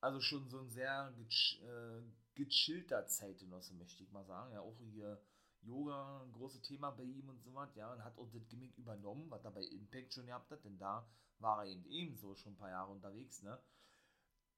Also 0.00 0.20
schon 0.20 0.48
so 0.48 0.60
ein 0.60 0.70
sehr 0.70 1.12
äh, 1.18 2.02
gechillter 2.34 3.06
Zeitgenosse, 3.06 3.74
möchte 3.74 4.02
ich 4.02 4.12
mal 4.12 4.24
sagen. 4.24 4.52
Ja, 4.52 4.60
auch 4.60 4.78
hier 4.78 5.20
Yoga 5.62 6.22
ein 6.22 6.32
großes 6.32 6.62
Thema 6.62 6.90
bei 6.90 7.02
ihm 7.04 7.28
und 7.28 7.42
so 7.42 7.54
was, 7.54 7.74
ja, 7.74 7.92
und 7.92 8.02
hat 8.04 8.16
auch 8.18 8.30
das 8.30 8.48
Gimmick 8.48 8.76
übernommen, 8.78 9.30
was 9.30 9.44
er 9.44 9.50
bei 9.50 9.62
Impact 9.62 10.14
schon 10.14 10.26
gehabt 10.26 10.50
hat, 10.50 10.64
denn 10.64 10.78
da 10.78 11.06
war 11.38 11.64
er 11.64 11.70
eben 11.70 11.84
ebenso 11.86 12.34
schon 12.34 12.52
ein 12.52 12.58
paar 12.58 12.70
Jahre 12.70 12.90
unterwegs, 12.90 13.42
ne? 13.42 13.58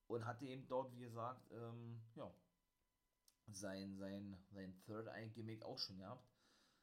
Und 0.07 0.27
hatte 0.27 0.47
eben 0.47 0.67
dort, 0.69 0.93
wie 0.93 1.01
gesagt, 1.01 1.51
ähm, 1.53 2.03
ja, 2.15 2.33
sein, 3.47 3.97
sein, 3.97 4.37
sein 4.51 4.81
Third 4.87 5.09
Eye 5.09 5.31
Gimmick 5.31 5.63
auch 5.63 5.79
schon 5.79 5.99
gehabt. 5.99 6.29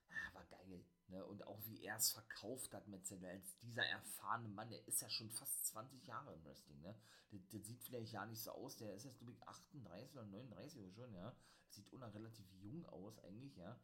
Ja, 0.10 0.34
war 0.34 0.46
geil, 0.46 0.84
ne? 1.08 1.26
Und 1.26 1.46
auch 1.46 1.60
wie 1.66 1.84
er 1.84 1.98
es 1.98 2.12
verkauft 2.12 2.74
hat 2.74 2.88
mit 2.88 3.06
Sender 3.06 3.30
als 3.30 3.58
dieser 3.60 3.86
erfahrene 3.86 4.50
Mann, 4.50 4.70
der 4.70 4.86
ist 4.88 5.02
ja 5.02 5.10
schon 5.10 5.30
fast 5.30 5.68
20 5.68 6.06
Jahre 6.06 6.34
im 6.34 6.44
Wrestling, 6.44 6.82
ne? 6.82 6.96
Der, 7.32 7.40
der 7.40 7.62
sieht 7.62 7.84
vielleicht 7.84 8.14
ja 8.14 8.26
nicht 8.26 8.42
so 8.42 8.52
aus, 8.52 8.76
der 8.78 8.96
ist 8.96 9.06
jetzt, 9.06 9.20
glaube 9.20 9.34
ich, 9.34 9.48
38 9.48 10.14
oder 10.14 10.26
39 10.26 10.82
oder 10.82 10.92
schon, 10.92 11.14
ja. 11.14 11.36
Sieht 11.70 11.92
noch 11.94 12.14
relativ 12.14 12.52
jung 12.62 12.86
aus, 12.88 13.20
eigentlich, 13.20 13.56
ja. 13.58 13.80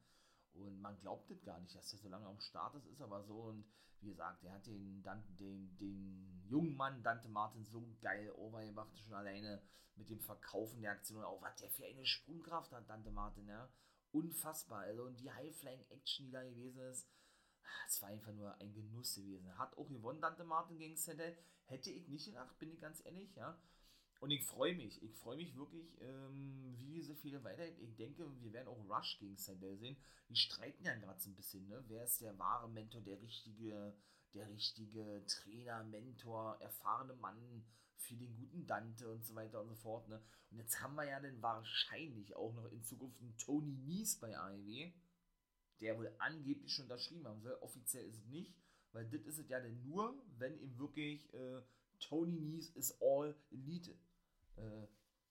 Und 0.55 0.81
man 0.81 0.97
glaubt 0.99 1.29
das 1.29 1.43
gar 1.43 1.59
nicht, 1.59 1.75
dass 1.75 1.91
er 1.93 1.99
so 1.99 2.09
lange 2.09 2.27
am 2.27 2.39
Start 2.39 2.75
ist, 2.75 2.87
ist 2.87 3.01
aber 3.01 3.23
so. 3.23 3.35
Und 3.43 3.65
wie 4.01 4.09
gesagt, 4.09 4.43
er 4.43 4.53
hat 4.53 4.65
den, 4.65 5.03
den, 5.37 5.77
den 5.77 6.43
jungen 6.47 6.75
Mann 6.75 7.03
Dante 7.03 7.27
Martin 7.27 7.65
so 7.65 7.85
geil 8.01 8.31
overgemacht, 8.31 8.97
schon 8.99 9.13
alleine 9.13 9.61
mit 9.95 10.09
dem 10.09 10.19
Verkaufen 10.19 10.81
der 10.81 10.91
Aktion. 10.91 11.19
Und 11.19 11.25
auch 11.25 11.41
was 11.41 11.55
der 11.57 11.69
für 11.69 11.85
eine 11.85 12.05
Sprungkraft 12.05 12.71
hat, 12.71 12.89
Dante 12.89 13.11
Martin, 13.11 13.47
ja. 13.47 13.69
Unfassbar. 14.11 14.81
Also, 14.81 15.03
und 15.03 15.19
die 15.19 15.31
High-Flying-Action, 15.31 16.27
die 16.27 16.31
da 16.31 16.43
gewesen 16.43 16.79
ist, 16.79 17.09
es 17.87 18.01
war 18.01 18.09
einfach 18.09 18.31
nur 18.33 18.53
ein 18.59 18.73
Genuss 18.73 19.15
gewesen. 19.15 19.57
Hat 19.57 19.77
auch 19.77 19.89
gewonnen, 19.89 20.21
Dante 20.21 20.43
Martin 20.43 20.77
gegen 20.77 20.95
Sandel. 20.95 21.37
Hätte 21.65 21.89
ich 21.89 22.07
nicht 22.07 22.25
gedacht, 22.25 22.57
bin 22.59 22.71
ich 22.71 22.79
ganz 22.79 23.03
ehrlich, 23.05 23.35
ja. 23.35 23.59
Und 24.19 24.31
ich 24.31 24.43
freue 24.43 24.75
mich, 24.75 25.01
ich 25.03 25.13
freue 25.13 25.37
mich 25.37 25.55
wirklich, 25.55 25.85
ähm, 26.01 26.73
wie 26.77 26.93
diese 26.93 27.15
viele 27.15 27.43
weiter. 27.43 27.67
Ich 27.79 27.95
denke, 27.95 28.25
wir 28.41 28.53
werden 28.53 28.69
auch 28.69 28.89
Rush 28.89 29.17
gegen 29.19 29.37
Sandel 29.37 29.77
sehen. 29.77 29.97
Die 30.29 30.35
streiten 30.35 30.83
ja 30.83 30.95
gerade 30.95 31.19
so 31.19 31.29
ein 31.29 31.35
bisschen, 31.35 31.67
ne? 31.67 31.83
Wer 31.87 32.05
ist 32.05 32.21
der 32.21 32.37
wahre 32.39 32.69
Mentor, 32.69 33.01
der 33.01 33.21
richtige, 33.21 33.95
der 34.33 34.49
richtige 34.49 35.23
Trainer, 35.27 35.83
Mentor, 35.83 36.57
erfahrene 36.61 37.13
Mann 37.15 37.65
für 37.97 38.15
den 38.15 38.35
guten 38.35 38.65
Dante 38.65 39.09
und 39.09 39.25
so 39.25 39.35
weiter 39.35 39.61
und 39.61 39.69
so 39.69 39.75
fort, 39.75 40.07
ne? 40.07 40.21
Und 40.49 40.57
jetzt 40.57 40.81
haben 40.81 40.95
wir 40.95 41.05
ja 41.05 41.19
dann 41.19 41.41
wahrscheinlich 41.41 42.35
auch 42.35 42.53
noch 42.53 42.71
in 42.71 42.83
Zukunft 42.83 43.19
einen 43.19 43.37
Tony 43.37 43.75
Nies 43.75 44.19
bei 44.19 44.37
AEW, 44.37 44.91
der 45.81 45.97
wohl 45.97 46.13
angeblich 46.19 46.73
schon 46.73 46.85
unterschrieben 46.85 47.27
haben 47.27 47.41
soll. 47.41 47.57
Offiziell 47.61 48.05
ist 48.05 48.17
es 48.17 48.25
nicht, 48.27 48.55
weil 48.91 49.05
das 49.09 49.21
ist 49.21 49.39
es 49.39 49.49
ja 49.49 49.59
dann 49.59 49.83
nur, 49.83 50.17
wenn 50.37 50.57
ihm 50.59 50.77
wirklich 50.77 51.33
äh, 51.33 51.61
Tony 52.07 52.39
Nies 52.39 52.69
is 52.75 52.95
all 53.01 53.35
Elite. 53.51 53.95
Äh, 54.57 54.87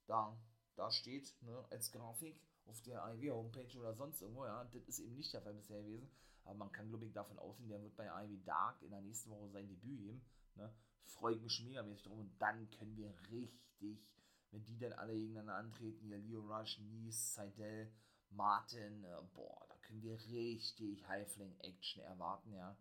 da, 0.06 0.36
da 0.76 0.90
steht, 0.90 1.34
ne, 1.42 1.64
als 1.70 1.92
Grafik 1.92 2.40
auf 2.66 2.82
der 2.82 3.04
AEW-Homepage 3.04 3.78
oder 3.78 3.94
sonst 3.94 4.20
irgendwo, 4.20 4.44
ja, 4.44 4.64
das 4.64 4.82
ist 4.84 4.98
eben 4.98 5.14
nicht 5.14 5.32
der 5.32 5.42
Fall 5.42 5.54
bisher 5.54 5.82
gewesen, 5.82 6.10
aber 6.44 6.54
man 6.54 6.72
kann, 6.72 6.88
glaube 6.88 7.06
ich, 7.06 7.12
davon 7.12 7.38
ausgehen, 7.38 7.68
der 7.68 7.82
wird 7.82 7.96
bei 7.96 8.10
AEW 8.10 8.38
Dark 8.44 8.82
in 8.82 8.90
der 8.90 9.02
nächsten 9.02 9.30
Woche 9.30 9.48
sein 9.50 9.68
Debüt 9.68 9.98
geben, 9.98 10.22
ne, 10.56 10.74
freue 11.04 11.34
ich 11.34 11.42
mich 11.42 11.62
megamäßig 11.64 12.04
drum 12.04 12.20
und 12.20 12.40
dann 12.40 12.68
können 12.70 12.96
wir 12.96 13.14
richtig, 13.30 14.06
wenn 14.50 14.64
die 14.64 14.78
dann 14.78 14.92
alle 14.94 15.14
gegeneinander 15.14 15.56
antreten, 15.56 16.06
hier 16.06 16.18
Leo 16.18 16.40
Rush, 16.40 16.78
Nies, 16.78 17.34
Seidel, 17.34 17.92
Martin, 18.30 19.04
äh, 19.04 19.22
boah, 19.34 19.64
da 19.68 19.76
können 19.78 20.02
wir 20.02 20.18
richtig 20.26 21.06
Highfling-Action 21.06 22.02
erwarten, 22.02 22.52
ja. 22.52 22.76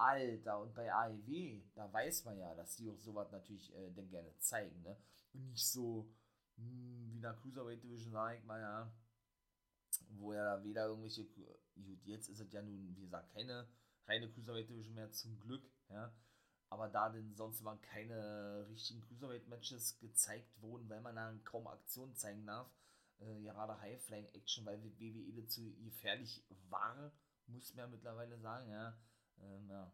Alter, 0.00 0.60
und 0.60 0.74
bei 0.74 0.92
AEW, 0.92 1.62
da 1.74 1.92
weiß 1.92 2.24
man 2.24 2.38
ja, 2.38 2.54
dass 2.54 2.76
die 2.76 2.90
auch 2.90 2.98
sowas 2.98 3.30
natürlich 3.30 3.74
äh, 3.74 3.92
dann 3.92 4.08
gerne 4.08 4.34
zeigen, 4.38 4.82
ne? 4.82 4.96
Und 5.32 5.48
nicht 5.48 5.66
so 5.66 6.10
mh, 6.56 6.64
hm, 6.64 7.10
wie 7.10 7.16
in 7.16 7.22
der 7.22 7.34
Cruiserweight 7.34 7.82
Division, 7.82 8.12
sag 8.12 8.38
ich 8.38 8.44
mal, 8.44 8.60
ja, 8.60 8.92
wo 10.10 10.32
ja 10.32 10.56
da 10.56 10.64
weder 10.64 10.86
irgendwelche, 10.86 11.26
gut, 11.26 12.04
jetzt 12.04 12.28
ist 12.28 12.40
es 12.40 12.52
ja 12.52 12.62
nun, 12.62 12.96
wie 12.96 13.02
gesagt, 13.02 13.32
keine 13.32 13.68
reine 14.06 14.30
Cruiserweight 14.30 14.68
Division 14.68 14.94
mehr, 14.94 15.10
zum 15.12 15.38
Glück, 15.40 15.70
ja, 15.88 16.12
aber 16.70 16.88
da 16.88 17.08
denn 17.10 17.34
sonst 17.34 17.60
immer 17.60 17.76
keine 17.78 18.66
richtigen 18.68 19.00
Cruiserweight-Matches 19.02 19.98
gezeigt 19.98 20.60
wurden, 20.62 20.88
weil 20.88 21.00
man 21.00 21.16
dann 21.16 21.44
kaum 21.44 21.66
Aktionen 21.66 22.14
zeigen 22.14 22.46
darf, 22.46 22.70
äh, 23.18 23.42
gerade 23.42 23.80
High-Flying-Action, 23.80 24.64
weil 24.64 24.82
WWE 24.82 25.42
dazu 25.42 25.74
gefährlich 25.82 26.44
war, 26.68 27.12
muss 27.48 27.74
man 27.74 27.86
ja 27.86 27.90
mittlerweile 27.90 28.38
sagen, 28.38 28.70
ja, 28.70 28.96
ähm, 29.42 29.70
ja, 29.70 29.92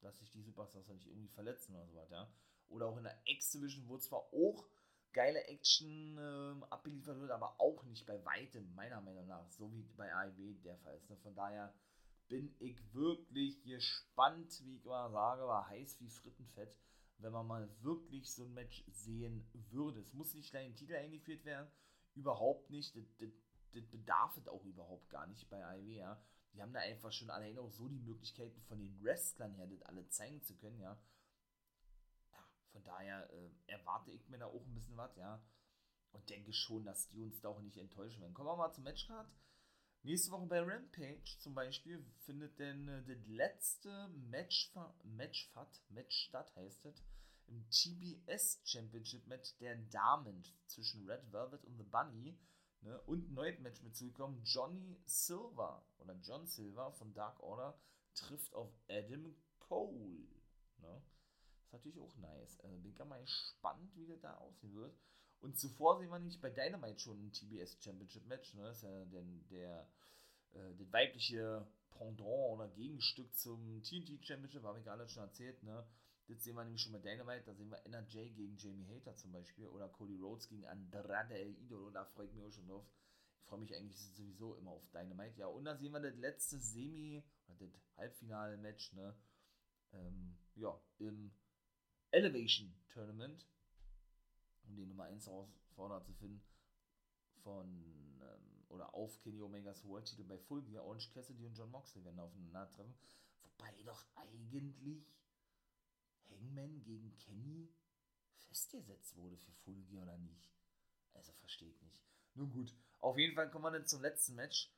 dass 0.00 0.18
sich 0.18 0.30
die 0.30 0.42
Superstars 0.42 0.88
nicht 0.88 1.06
irgendwie 1.06 1.28
verletzen 1.28 1.74
oder 1.74 1.86
so 1.86 1.94
was, 1.96 2.10
ja. 2.10 2.30
Oder 2.68 2.86
auch 2.86 2.96
in 2.96 3.04
der 3.04 3.18
X-Division, 3.24 3.88
wo 3.88 3.98
zwar 3.98 4.20
auch 4.32 4.68
geile 5.12 5.42
Action 5.44 6.18
ähm, 6.18 6.64
abgeliefert 6.64 7.18
wird, 7.18 7.30
aber 7.30 7.58
auch 7.60 7.82
nicht 7.84 8.06
bei 8.06 8.22
weitem, 8.24 8.74
meiner 8.74 9.00
Meinung 9.00 9.26
nach, 9.26 9.48
so 9.50 9.72
wie 9.72 9.82
bei 9.96 10.12
AEW 10.14 10.54
der 10.62 10.76
Fall 10.78 10.96
ist. 10.96 11.08
Ne? 11.08 11.16
Von 11.16 11.34
daher 11.34 11.74
bin 12.28 12.54
ich 12.58 12.76
wirklich 12.92 13.62
gespannt, 13.62 14.62
wie 14.64 14.76
ich 14.76 14.84
immer 14.84 15.10
sage, 15.10 15.42
war 15.42 15.68
heiß 15.68 15.98
wie 16.00 16.10
Frittenfett, 16.10 16.76
wenn 17.18 17.32
man 17.32 17.46
mal 17.46 17.68
wirklich 17.82 18.30
so 18.30 18.44
ein 18.44 18.52
Match 18.52 18.84
sehen 18.92 19.48
würde. 19.70 20.00
Es 20.00 20.12
muss 20.12 20.34
nicht 20.34 20.50
gleich 20.50 20.66
ein 20.66 20.76
Titel 20.76 20.94
eingeführt 20.94 21.44
werden, 21.46 21.70
überhaupt 22.14 22.68
nicht. 22.68 22.94
Das, 22.94 23.16
das, 23.16 23.30
das 23.72 23.86
bedarf 23.86 24.36
es 24.36 24.46
auch 24.46 24.64
überhaupt 24.64 25.08
gar 25.08 25.26
nicht 25.26 25.48
bei 25.48 25.64
AEW, 25.64 25.96
ja 25.96 26.22
die 26.52 26.62
haben 26.62 26.72
da 26.72 26.80
einfach 26.80 27.12
schon 27.12 27.30
alleine 27.30 27.60
auch 27.60 27.70
so 27.70 27.88
die 27.88 27.98
Möglichkeiten 27.98 28.60
von 28.62 28.78
den 28.78 29.02
Wrestlern 29.02 29.54
her, 29.54 29.66
das 29.66 29.82
alle 29.82 30.08
zeigen 30.08 30.42
zu 30.42 30.56
können, 30.56 30.80
ja. 30.80 30.98
Ja, 32.32 32.38
von 32.72 32.84
daher 32.84 33.30
äh, 33.32 33.50
erwarte 33.66 34.10
ich 34.10 34.28
mir 34.28 34.38
da 34.38 34.46
auch 34.46 34.64
ein 34.64 34.74
bisschen 34.74 34.96
was, 34.96 35.14
ja. 35.16 35.42
Und 36.12 36.28
denke 36.30 36.52
schon, 36.52 36.84
dass 36.84 37.08
die 37.08 37.20
uns 37.20 37.40
da 37.40 37.48
auch 37.48 37.60
nicht 37.60 37.76
enttäuschen 37.76 38.20
werden. 38.20 38.34
Kommen 38.34 38.48
wir 38.48 38.56
mal 38.56 38.72
zum 38.72 38.84
Matchcard. 38.84 39.30
Nächste 40.02 40.30
Woche 40.30 40.46
bei 40.46 40.60
Rampage 40.60 41.38
zum 41.38 41.54
Beispiel 41.54 42.04
findet 42.20 42.58
denn 42.58 42.88
äh, 42.88 43.04
das 43.04 43.26
letzte 43.26 44.08
Match, 44.08 44.72
Matchfat, 45.04 45.82
Match 45.90 46.16
statt, 46.24 46.54
heißt 46.56 46.86
es, 46.86 47.02
im 47.48 47.68
TBS 47.70 48.60
Championship 48.64 49.26
Match 49.26 49.56
der 49.58 49.76
Damen 49.76 50.44
zwischen 50.66 51.08
Red 51.08 51.32
Velvet 51.32 51.64
und 51.64 51.76
The 51.76 51.84
Bunny. 51.84 52.38
Ne? 52.82 53.00
Und 53.02 53.30
ein 53.30 53.34
neues 53.34 53.58
Match 53.60 53.82
mitzugekommen. 53.82 54.42
Johnny 54.44 55.00
Silver 55.04 55.84
oder 55.98 56.14
John 56.22 56.46
Silver 56.46 56.92
von 56.92 57.12
Dark 57.12 57.40
Order 57.40 57.78
trifft 58.14 58.54
auf 58.54 58.72
Adam 58.88 59.34
Cole. 59.58 60.26
Ne? 60.78 61.02
Ist 61.64 61.72
natürlich 61.72 61.98
auch 61.98 62.16
nice. 62.16 62.60
Also 62.60 62.76
bin 62.78 62.92
ich 62.92 62.98
mal 62.98 63.20
gespannt, 63.20 63.94
wie 63.96 64.06
das 64.06 64.20
da 64.20 64.34
aussehen 64.36 64.74
wird. 64.74 64.96
Und 65.40 65.58
zuvor 65.58 65.98
sehen 65.98 66.10
wir 66.10 66.18
nämlich 66.18 66.40
bei 66.40 66.50
Dynamite 66.50 66.98
schon 66.98 67.26
ein 67.26 67.32
TBS 67.32 67.78
Championship 67.80 68.26
Match. 68.26 68.54
Ne? 68.54 68.62
Das 68.64 68.78
ist 68.78 68.82
ja 68.84 69.04
denn 69.06 69.46
der, 69.48 69.88
äh, 70.52 70.92
weibliche 70.92 71.66
Pendant 71.90 72.20
oder 72.20 72.68
Gegenstück 72.68 73.34
zum 73.36 73.82
TNT 73.82 74.24
Championship, 74.24 74.62
habe 74.62 74.78
ich 74.78 74.84
gerade 74.84 75.08
schon 75.08 75.24
erzählt. 75.24 75.62
Ne? 75.62 75.84
Das 76.28 76.44
sehen 76.44 76.56
wir 76.56 76.64
nämlich 76.64 76.82
schon 76.82 76.92
bei 76.92 76.98
Dynamite. 76.98 77.44
Da 77.46 77.54
sehen 77.54 77.70
wir 77.70 77.84
NRJ 77.86 78.30
gegen 78.34 78.56
Jamie 78.58 78.86
Hater 78.86 79.16
zum 79.16 79.32
Beispiel 79.32 79.66
oder 79.66 79.88
Cody 79.88 80.18
Rhodes 80.18 80.48
gegen 80.48 80.66
Andrade 80.66 81.34
El 81.34 81.56
Idolo. 81.56 81.90
Da 81.90 82.04
freue 82.04 82.26
ich 82.26 82.34
mich 82.34 82.44
auch 82.44 82.52
schon 82.52 82.68
drauf. 82.68 82.86
Ich 83.40 83.46
freue 83.46 83.60
mich 83.60 83.74
eigentlich 83.74 83.98
sowieso 83.98 84.54
immer 84.56 84.72
auf 84.72 84.86
Dynamite. 84.90 85.38
Ja, 85.38 85.46
und 85.46 85.64
da 85.64 85.74
sehen 85.76 85.92
wir 85.92 86.00
das 86.00 86.16
letzte 86.16 86.58
Semi- 86.58 87.24
oder 87.46 87.66
das 87.66 87.96
Halbfinale-Match, 87.96 88.92
ne? 88.92 89.16
Ähm, 89.94 90.36
ja, 90.54 90.78
im 90.98 91.32
Elevation 92.10 92.74
Tournament, 92.90 93.46
um 94.64 94.76
die 94.76 94.84
Nummer 94.84 95.04
1 95.04 95.26
Herausforderer 95.26 96.02
zu 96.04 96.12
finden, 96.12 96.42
von 97.42 98.20
ähm, 98.20 98.64
oder 98.68 98.94
auf 98.94 99.18
Kenny 99.20 99.40
Omegas 99.40 99.82
World-Titel 99.86 100.24
bei 100.24 100.36
Full. 100.36 100.62
Orange 100.76 101.10
Cassidy 101.14 101.46
und 101.46 101.56
John 101.56 101.70
Moxley 101.70 102.04
werden 102.04 102.20
aufeinandertreffen. 102.20 102.94
Wobei 103.42 103.82
doch 103.84 104.04
eigentlich 104.14 105.06
Hangman 106.30 106.82
gegen 106.82 107.16
Kenny 107.18 107.72
festgesetzt 108.36 109.16
wurde 109.16 109.36
für 109.36 109.52
Full 109.52 109.82
Gear 109.84 110.02
oder 110.02 110.18
nicht. 110.18 110.50
Also 111.12 111.32
verstehe 111.32 111.70
ich 111.70 111.82
nicht. 111.82 112.02
Nun 112.34 112.50
gut, 112.50 112.74
auf 113.00 113.18
jeden 113.18 113.34
Fall 113.34 113.50
kommen 113.50 113.64
wir 113.64 113.70
dann 113.72 113.86
zum 113.86 114.02
letzten 114.02 114.34
Match. 114.34 114.72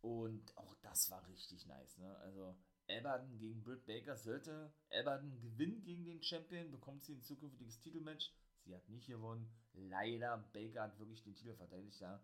Und 0.00 0.56
auch 0.56 0.74
das 0.82 1.10
war 1.10 1.26
richtig 1.26 1.66
nice. 1.66 1.98
Ne? 1.98 2.16
Also 2.18 2.56
Everton 2.86 3.38
gegen 3.38 3.62
Britt 3.62 3.84
Baker 3.86 4.16
sollte 4.16 4.72
Everton 4.90 5.40
gewinnen 5.40 5.82
gegen 5.82 6.04
den 6.04 6.22
Champion, 6.22 6.70
bekommt 6.70 7.04
sie 7.04 7.14
ein 7.14 7.22
zukünftiges 7.22 7.80
Titelmatch. 7.80 8.32
Sie 8.64 8.74
hat 8.74 8.88
nicht 8.88 9.06
gewonnen. 9.06 9.50
Leider, 9.72 10.38
Baker 10.52 10.82
hat 10.82 10.98
wirklich 10.98 11.22
den 11.22 11.34
Titel 11.34 11.54
verteidigt, 11.54 12.00
ja. 12.00 12.20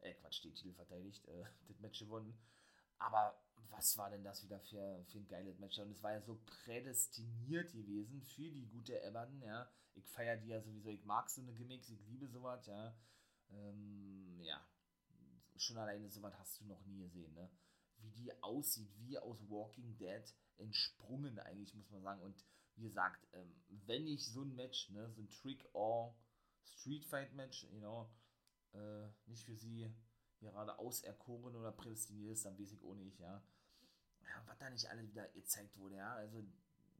Äh, 0.00 0.14
Quatsch, 0.14 0.42
den 0.44 0.54
Titel 0.54 0.74
verteidigt, 0.74 1.26
äh, 1.26 1.44
das 1.68 1.78
Match 1.80 1.98
gewonnen. 2.00 2.38
Aber 2.98 3.34
was 3.70 3.96
war 3.98 4.10
denn 4.10 4.24
das 4.24 4.42
wieder 4.42 4.60
für, 4.60 5.04
für 5.06 5.18
ein 5.18 5.28
geiles 5.28 5.58
Match? 5.58 5.78
Und 5.78 5.90
es 5.90 6.02
war 6.02 6.12
ja 6.12 6.20
so 6.22 6.40
prädestiniert 6.44 7.72
gewesen 7.72 8.22
für 8.22 8.50
die 8.50 8.66
gute 8.66 9.00
Everton, 9.02 9.42
ja. 9.42 9.68
Ich 9.94 10.08
feiere 10.08 10.36
die 10.36 10.48
ja 10.48 10.60
sowieso, 10.60 10.90
ich 10.90 11.04
mag 11.04 11.28
so 11.30 11.40
eine 11.42 11.52
Gimmicks, 11.52 11.88
ich 11.90 12.00
liebe 12.06 12.28
sowas, 12.28 12.66
ja. 12.66 12.96
Ähm, 13.50 14.40
ja, 14.42 14.64
schon 15.56 15.78
alleine 15.78 16.08
sowas 16.08 16.38
hast 16.38 16.60
du 16.60 16.64
noch 16.64 16.84
nie 16.84 17.00
gesehen, 17.00 17.32
ne? 17.34 17.50
Wie 17.98 18.10
die 18.10 18.42
aussieht, 18.42 18.90
wie 18.98 19.18
aus 19.18 19.38
Walking 19.48 19.96
Dead 19.96 20.24
entsprungen 20.58 21.38
eigentlich, 21.38 21.74
muss 21.74 21.90
man 21.90 22.02
sagen. 22.02 22.22
Und 22.22 22.44
wie 22.76 22.82
gesagt, 22.82 23.28
ähm, 23.32 23.54
wenn 23.68 24.06
ich 24.06 24.26
so 24.26 24.42
ein 24.42 24.54
Match, 24.54 24.90
ne, 24.90 25.10
so 25.10 25.20
ein 25.20 25.28
Trick-or 25.28 26.16
Street 26.64 27.04
Fight 27.04 27.32
Match, 27.34 27.64
you 27.70 27.78
know, 27.78 28.10
äh, 28.72 29.08
nicht 29.26 29.44
für 29.44 29.56
sie 29.56 29.94
gerade 30.40 30.78
auserkoren 30.78 31.54
oder 31.54 31.70
prädestiniert 31.70 32.32
ist, 32.32 32.44
dann 32.44 32.58
weiß 32.58 32.72
ich 32.72 32.82
ohne 32.82 33.02
ich, 33.02 33.18
ja. 33.18 33.42
Ja 34.28 34.42
was 34.46 34.58
da 34.58 34.70
nicht 34.70 34.88
alles 34.88 35.08
wieder 35.08 35.28
gezeigt 35.28 35.78
wurde, 35.78 35.96
ja. 35.96 36.14
Also 36.14 36.38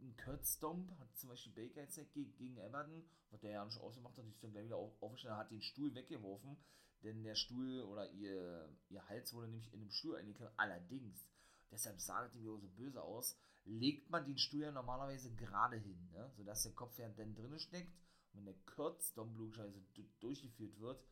ein 0.01 0.17
Kurt 0.17 0.45
Stomp 0.45 0.91
hat 0.99 1.17
zum 1.17 1.31
Beispiel 1.31 1.53
Baker 1.53 1.87
gezeigt 1.87 2.13
gegen, 2.13 2.35
gegen 2.37 2.57
Everton, 2.59 3.05
was 3.31 3.41
der 3.41 3.53
ja 3.53 3.65
nicht 3.65 3.81
ausgemacht 3.81 4.17
hat, 4.19 4.27
ist 4.27 4.43
dann 4.43 4.53
gleich 4.53 4.67
wieder 4.67 4.77
auf, 4.77 4.93
aufgestanden, 5.01 5.39
hat 5.39 5.51
den 5.51 5.63
Stuhl 5.63 5.95
weggeworfen, 5.95 6.57
denn 7.03 7.23
der 7.23 7.35
Stuhl 7.35 7.83
oder 7.83 8.11
ihr, 8.11 8.69
ihr 8.89 9.09
Hals 9.09 9.33
wurde 9.33 9.49
nämlich 9.49 9.73
in 9.73 9.81
dem 9.81 9.91
Stuhl 9.91 10.17
eingeklemmt. 10.17 10.53
Allerdings, 10.57 11.29
deshalb 11.71 12.01
sah 12.01 12.23
das 12.23 12.35
irgendwie 12.35 12.67
so 12.67 12.69
böse 12.77 13.03
aus, 13.03 13.37
legt 13.65 14.11
man 14.11 14.25
den 14.25 14.39
Stuhl 14.39 14.63
ja 14.63 14.73
normalerweise 14.73 15.33
gerade 15.35 15.77
hin, 15.77 16.11
ne? 16.13 16.31
sodass 16.37 16.65
der 16.65 16.73
Kopf 16.73 16.99
ja 16.99 17.09
dann 17.11 17.35
drin 17.35 17.59
steckt 17.59 17.93
und 18.33 18.39
wenn 18.39 18.45
der 18.47 18.57
Kurt 18.67 19.03
Stomp 19.03 19.37
logischerweise 19.37 19.83
durchgeführt 20.21 20.79
wird, 20.81 21.05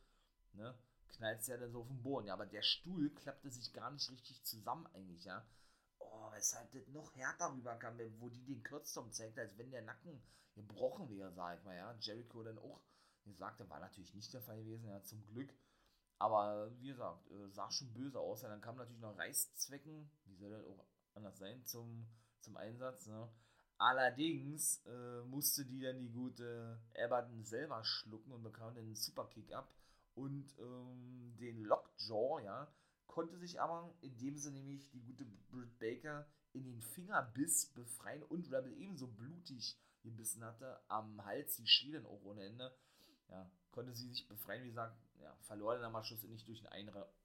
ne, 0.53 0.75
knallt 1.09 1.41
es 1.41 1.47
ja 1.47 1.57
dann 1.57 1.71
so 1.71 1.81
auf 1.81 1.87
den 1.87 2.01
Boden. 2.01 2.27
Ja, 2.27 2.33
aber 2.33 2.45
der 2.45 2.61
Stuhl 2.61 3.09
klappte 3.11 3.49
sich 3.51 3.73
gar 3.73 3.91
nicht 3.91 4.09
richtig 4.09 4.43
zusammen 4.43 4.87
eigentlich, 4.87 5.23
ja. 5.25 5.45
Oh, 6.11 6.31
weshalb 6.31 6.71
das 6.71 6.87
noch 6.87 7.13
härter 7.15 7.53
rüberkam, 7.53 7.97
wo 8.19 8.29
die 8.29 8.43
den 8.43 8.63
Kürzturm 8.63 9.11
zeigt, 9.11 9.37
als 9.37 9.57
wenn 9.57 9.71
der 9.71 9.83
Nacken 9.83 10.21
gebrochen 10.55 11.09
wäre, 11.09 11.31
sag 11.31 11.57
ich 11.57 11.63
mal, 11.63 11.75
ja. 11.75 11.95
Jericho 11.99 12.43
dann 12.43 12.57
auch 12.57 12.81
gesagt, 13.23 13.67
war 13.69 13.79
natürlich 13.79 14.13
nicht 14.13 14.33
der 14.33 14.41
Fall 14.41 14.57
gewesen, 14.63 14.87
ja, 14.87 15.01
zum 15.03 15.25
Glück. 15.25 15.53
Aber 16.17 16.71
wie 16.79 16.87
gesagt, 16.87 17.29
äh, 17.31 17.49
sah 17.49 17.71
schon 17.71 17.93
böse 17.93 18.19
aus. 18.19 18.43
Ja, 18.43 18.49
dann 18.49 18.61
kamen 18.61 18.77
natürlich 18.77 19.01
noch 19.01 19.17
Reißzwecken, 19.17 20.09
wie 20.25 20.35
soll 20.35 20.51
das 20.51 20.65
auch 20.65 20.85
anders 21.15 21.37
sein, 21.39 21.65
zum, 21.65 22.07
zum 22.41 22.57
Einsatz. 22.57 23.07
Ne? 23.07 23.27
Allerdings 23.77 24.85
äh, 24.85 25.21
musste 25.23 25.65
die 25.65 25.79
dann 25.79 25.99
die 25.99 26.11
gute 26.11 26.79
Everton 26.93 27.43
selber 27.43 27.83
schlucken 27.83 28.31
und 28.31 28.43
bekam 28.43 28.75
den 28.75 28.95
Superkick 28.95 29.51
ab 29.53 29.73
und 30.13 30.53
ähm, 30.59 31.35
den 31.39 31.63
Lockjaw, 31.63 32.39
ja, 32.43 32.71
konnte 33.11 33.37
sich 33.37 33.61
aber, 33.61 33.93
indem 34.01 34.37
sie 34.37 34.51
nämlich 34.51 34.89
die 34.89 35.01
gute 35.01 35.25
Britt 35.51 35.77
Baker 35.79 36.27
in 36.53 36.65
den 36.65 36.81
Fingerbiss 36.81 37.67
befreien 37.67 38.23
und 38.23 38.51
Rebel 38.51 38.73
ebenso 38.73 39.07
blutig 39.07 39.77
gebissen 40.01 40.43
hatte, 40.43 40.81
am 40.87 41.23
Hals, 41.23 41.57
die 41.57 41.67
schrie 41.67 41.91
dann 41.91 42.05
auch 42.05 42.23
ohne 42.23 42.45
Ende, 42.45 42.75
ja, 43.29 43.49
konnte 43.71 43.93
sie 43.93 44.09
sich 44.09 44.27
befreien, 44.27 44.63
wie 44.63 44.69
gesagt, 44.69 44.97
ja, 45.19 45.35
verlor 45.41 45.75
dann 45.75 45.85
aber 45.85 46.03
schlussendlich 46.03 46.45
durch 46.45 46.61
den 46.61 46.67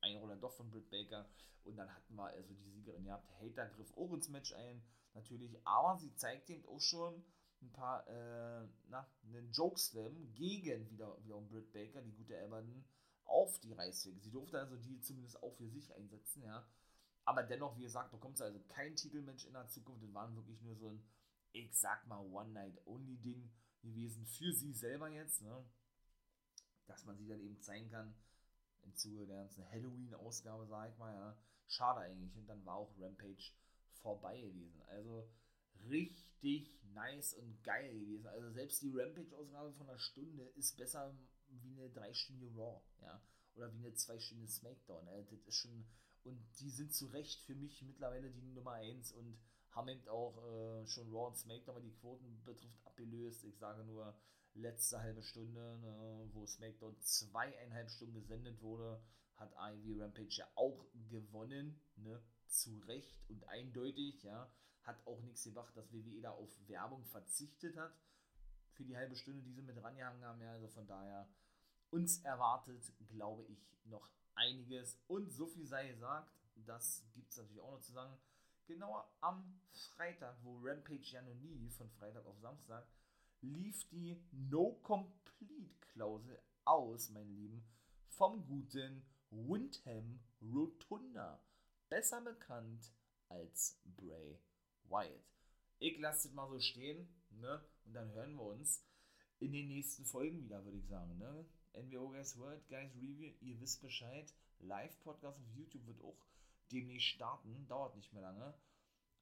Einroller 0.00 0.36
doch 0.36 0.52
von 0.52 0.70
Britt 0.70 0.90
Baker. 0.90 1.28
Und 1.64 1.76
dann 1.76 1.92
hatten 1.92 2.14
wir 2.14 2.26
also 2.26 2.54
die 2.54 2.70
Siegerin 2.70 3.04
gehabt. 3.04 3.28
Hater 3.40 3.66
griff 3.70 3.92
auch 3.96 4.12
ins 4.12 4.28
Match 4.28 4.52
ein, 4.52 4.82
natürlich, 5.14 5.58
aber 5.64 5.98
sie 5.98 6.14
zeigt 6.14 6.48
eben 6.50 6.64
auch 6.66 6.80
schon 6.80 7.24
ein 7.62 7.72
paar, 7.72 8.06
äh, 8.06 8.68
na, 8.88 9.08
einen 9.24 9.50
Jokeslam 9.50 10.32
gegen 10.34 10.88
wieder, 10.90 11.16
wiederum 11.24 11.48
Britt 11.48 11.72
Baker, 11.72 12.02
die 12.02 12.12
gute 12.12 12.36
Everton, 12.36 12.84
auf 13.26 13.58
die 13.60 13.72
Reißwege. 13.72 14.20
Sie 14.20 14.30
durfte 14.30 14.58
also 14.58 14.76
die 14.76 15.00
zumindest 15.00 15.42
auch 15.42 15.54
für 15.56 15.68
sich 15.68 15.94
einsetzen, 15.94 16.42
ja. 16.42 16.66
Aber 17.24 17.42
dennoch, 17.42 17.76
wie 17.76 17.82
gesagt, 17.82 18.12
bekommt 18.12 18.38
sie 18.38 18.44
also 18.44 18.60
kein 18.68 18.94
Titelmatch 18.94 19.46
in 19.46 19.52
der 19.52 19.66
Zukunft. 19.66 20.04
Das 20.04 20.14
waren 20.14 20.36
wirklich 20.36 20.62
nur 20.62 20.76
so 20.76 20.90
ein, 20.90 21.02
ich 21.52 21.76
sag 21.76 22.06
mal, 22.06 22.20
One-Night-Only-Ding 22.20 23.50
gewesen 23.82 24.26
für 24.26 24.52
sie 24.52 24.72
selber 24.72 25.08
jetzt, 25.08 25.42
ne? 25.42 25.64
Dass 26.86 27.04
man 27.04 27.16
sie 27.18 27.26
dann 27.26 27.40
eben 27.40 27.60
zeigen 27.60 27.90
kann, 27.90 28.14
im 28.82 28.94
Zuge 28.94 29.26
der 29.26 29.38
ganzen 29.38 29.68
Halloween-Ausgabe, 29.68 30.66
sag 30.66 30.90
ich 30.90 30.98
mal, 30.98 31.12
ja. 31.14 31.36
Schade 31.66 32.00
eigentlich. 32.00 32.36
Und 32.36 32.46
dann 32.46 32.64
war 32.64 32.76
auch 32.76 32.94
Rampage 32.98 33.52
vorbei 34.02 34.40
gewesen. 34.40 34.80
Also 34.82 35.28
richtig 35.88 36.72
nice 36.94 37.34
und 37.34 37.62
geil 37.64 37.92
gewesen. 37.92 38.28
Also 38.28 38.50
selbst 38.50 38.82
die 38.82 38.92
Rampage-Ausgabe 38.94 39.72
von 39.72 39.88
einer 39.88 39.98
Stunde 39.98 40.44
ist 40.54 40.76
besser 40.76 41.12
wie 41.48 41.72
eine 41.72 41.90
dreistündige 41.90 42.54
Raw, 42.56 42.80
ja. 43.02 43.22
Oder 43.54 43.72
wie 43.72 43.78
eine 43.78 43.94
zweistündige 43.94 44.50
Smackdown. 44.50 45.06
Äh, 45.08 45.24
das 45.30 45.42
ist 45.46 45.56
schon. 45.56 45.86
Und 46.24 46.38
die 46.58 46.70
sind 46.70 46.92
zu 46.92 47.06
Recht 47.06 47.40
für 47.42 47.54
mich 47.54 47.82
mittlerweile 47.82 48.30
die 48.30 48.42
Nummer 48.42 48.72
1 48.72 49.12
und 49.12 49.38
haben 49.70 49.88
eben 49.88 50.08
auch 50.08 50.36
äh, 50.44 50.86
schon 50.86 51.12
Raw 51.12 51.28
und 51.28 51.36
Smackdown, 51.36 51.76
was 51.76 51.84
die 51.84 51.94
Quoten 51.94 52.42
betrifft, 52.44 52.84
abgelöst. 52.84 53.44
Ich 53.44 53.56
sage 53.58 53.84
nur 53.84 54.18
letzte 54.54 55.00
halbe 55.00 55.22
Stunde, 55.22 55.78
ne, 55.78 56.28
wo 56.32 56.46
Smackdown 56.46 56.98
zweieinhalb 57.00 57.90
Stunden 57.90 58.14
gesendet 58.14 58.60
wurde, 58.62 59.00
hat 59.36 59.52
Ivy 59.52 60.00
Rampage 60.00 60.36
ja 60.36 60.48
auch 60.54 60.86
gewonnen, 61.10 61.78
ne, 61.96 62.22
zu 62.46 62.78
Recht 62.86 63.22
und 63.28 63.44
eindeutig, 63.48 64.22
ja. 64.22 64.50
Hat 64.82 65.04
auch 65.06 65.20
nichts 65.20 65.42
gebracht, 65.42 65.76
dass 65.76 65.92
WWE 65.92 66.20
da 66.22 66.30
auf 66.30 66.50
Werbung 66.68 67.04
verzichtet 67.06 67.76
hat 67.76 67.92
für 68.76 68.84
die 68.84 68.96
halbe 68.96 69.16
Stunde, 69.16 69.42
die 69.42 69.52
sie 69.52 69.62
mit 69.62 69.82
rangehangen 69.82 70.24
haben. 70.24 70.40
Ja, 70.40 70.52
also 70.52 70.68
von 70.68 70.86
daher, 70.86 71.28
uns 71.90 72.22
erwartet, 72.22 72.92
glaube 73.08 73.42
ich, 73.44 73.58
noch 73.84 74.08
einiges. 74.34 74.98
Und 75.06 75.30
so 75.30 75.46
viel 75.46 75.66
sei 75.66 75.88
gesagt, 75.88 76.32
das 76.54 77.04
gibt 77.14 77.30
es 77.30 77.38
natürlich 77.38 77.60
auch 77.60 77.72
noch 77.72 77.80
zu 77.80 77.92
sagen. 77.92 78.16
Genauer 78.66 79.10
am 79.20 79.60
Freitag, 79.94 80.36
wo 80.42 80.58
Rampage 80.60 81.12
ja 81.12 81.22
noch 81.22 81.34
nie 81.34 81.70
von 81.70 81.88
Freitag 81.90 82.26
auf 82.26 82.38
Samstag, 82.40 82.86
lief 83.40 83.88
die 83.88 84.20
No-Complete-Klausel 84.32 86.40
aus, 86.64 87.10
meine 87.10 87.30
Lieben, 87.30 87.64
vom 88.08 88.44
guten 88.46 89.06
Windham 89.30 90.20
Rotunda. 90.42 91.40
Besser 91.88 92.20
bekannt 92.20 92.92
als 93.28 93.80
Bray 93.84 94.40
Wyatt. 94.84 95.32
Ich 95.78 95.98
lasse 95.98 96.28
es 96.28 96.34
mal 96.34 96.48
so 96.48 96.58
stehen, 96.58 97.08
ne? 97.30 97.64
Und 97.86 97.94
dann 97.94 98.10
hören 98.12 98.34
wir 98.34 98.42
uns 98.42 98.84
in 99.38 99.52
den 99.52 99.68
nächsten 99.68 100.04
Folgen 100.04 100.42
wieder, 100.42 100.64
würde 100.64 100.78
ich 100.78 100.86
sagen, 100.86 101.16
ne? 101.18 101.46
NWO 101.74 102.08
Guys 102.08 102.38
World, 102.38 102.66
Guys 102.68 102.94
Review, 102.96 103.32
ihr 103.40 103.60
wisst 103.60 103.82
Bescheid. 103.82 104.32
Live-Podcast 104.60 105.38
auf 105.38 105.54
YouTube 105.54 105.86
wird 105.86 106.00
auch 106.00 106.16
demnächst 106.72 107.08
starten, 107.08 107.66
dauert 107.68 107.94
nicht 107.96 108.12
mehr 108.12 108.22
lange. 108.22 108.54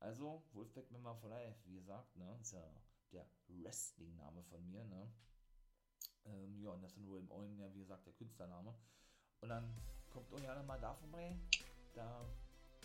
Also, 0.00 0.42
Wolfpack 0.53 0.90
Member 0.90 1.14
for 1.16 1.31
Life, 1.31 1.59
wie 1.66 1.74
gesagt, 1.74 2.14
ne? 2.16 2.38
Ist 2.40 2.53
ja 2.53 2.62
der 3.12 3.27
Wrestling-Name 3.48 4.42
von 4.44 4.64
mir, 4.66 4.85
ne? 4.85 5.12
Ähm, 6.27 6.61
ja, 6.62 6.70
und 6.70 6.83
das 6.83 6.96
ist 6.96 7.07
William 7.09 7.31
Owen, 7.31 7.59
ja, 7.59 7.72
wie 7.74 7.81
gesagt, 7.81 8.07
der 8.07 8.12
Künstlername. 8.14 8.74
Und 9.40 9.48
dann 9.48 9.68
kommt 10.11 10.33
auch 10.33 10.40
ja 10.40 10.62
mal 10.62 10.81
da 10.81 10.94
vorbei. 10.94 11.37
Da 11.94 12.24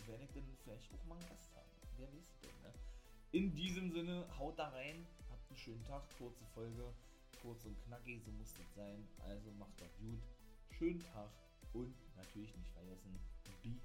werde 0.06 0.24
ich 0.24 0.32
dann 0.32 0.44
vielleicht 0.62 0.92
auch 0.92 1.04
mal 1.04 1.16
einen 1.16 1.28
Gast 1.28 1.54
haben. 1.54 1.70
Wer 1.96 2.08
weiß 2.08 2.40
denn, 2.42 2.62
ne? 2.62 2.72
In 3.32 3.54
diesem 3.54 3.92
Sinne, 3.92 4.26
haut 4.38 4.58
da 4.58 4.68
rein, 4.68 5.06
einen 5.50 5.58
schönen 5.58 5.84
Tag, 5.84 6.02
kurze 6.16 6.44
Folge, 6.54 6.94
kurz 7.42 7.64
und 7.64 7.76
knackig, 7.84 8.22
so 8.24 8.30
muss 8.30 8.54
das 8.54 8.72
sein. 8.74 9.08
Also 9.18 9.50
macht 9.52 9.80
das 9.80 9.96
gut, 9.98 10.22
schönen 10.70 11.00
Tag 11.00 11.30
und 11.72 11.94
natürlich 12.16 12.54
nicht 12.56 12.70
vergessen, 12.70 13.18
be 13.44 13.52
kind. 13.62 13.80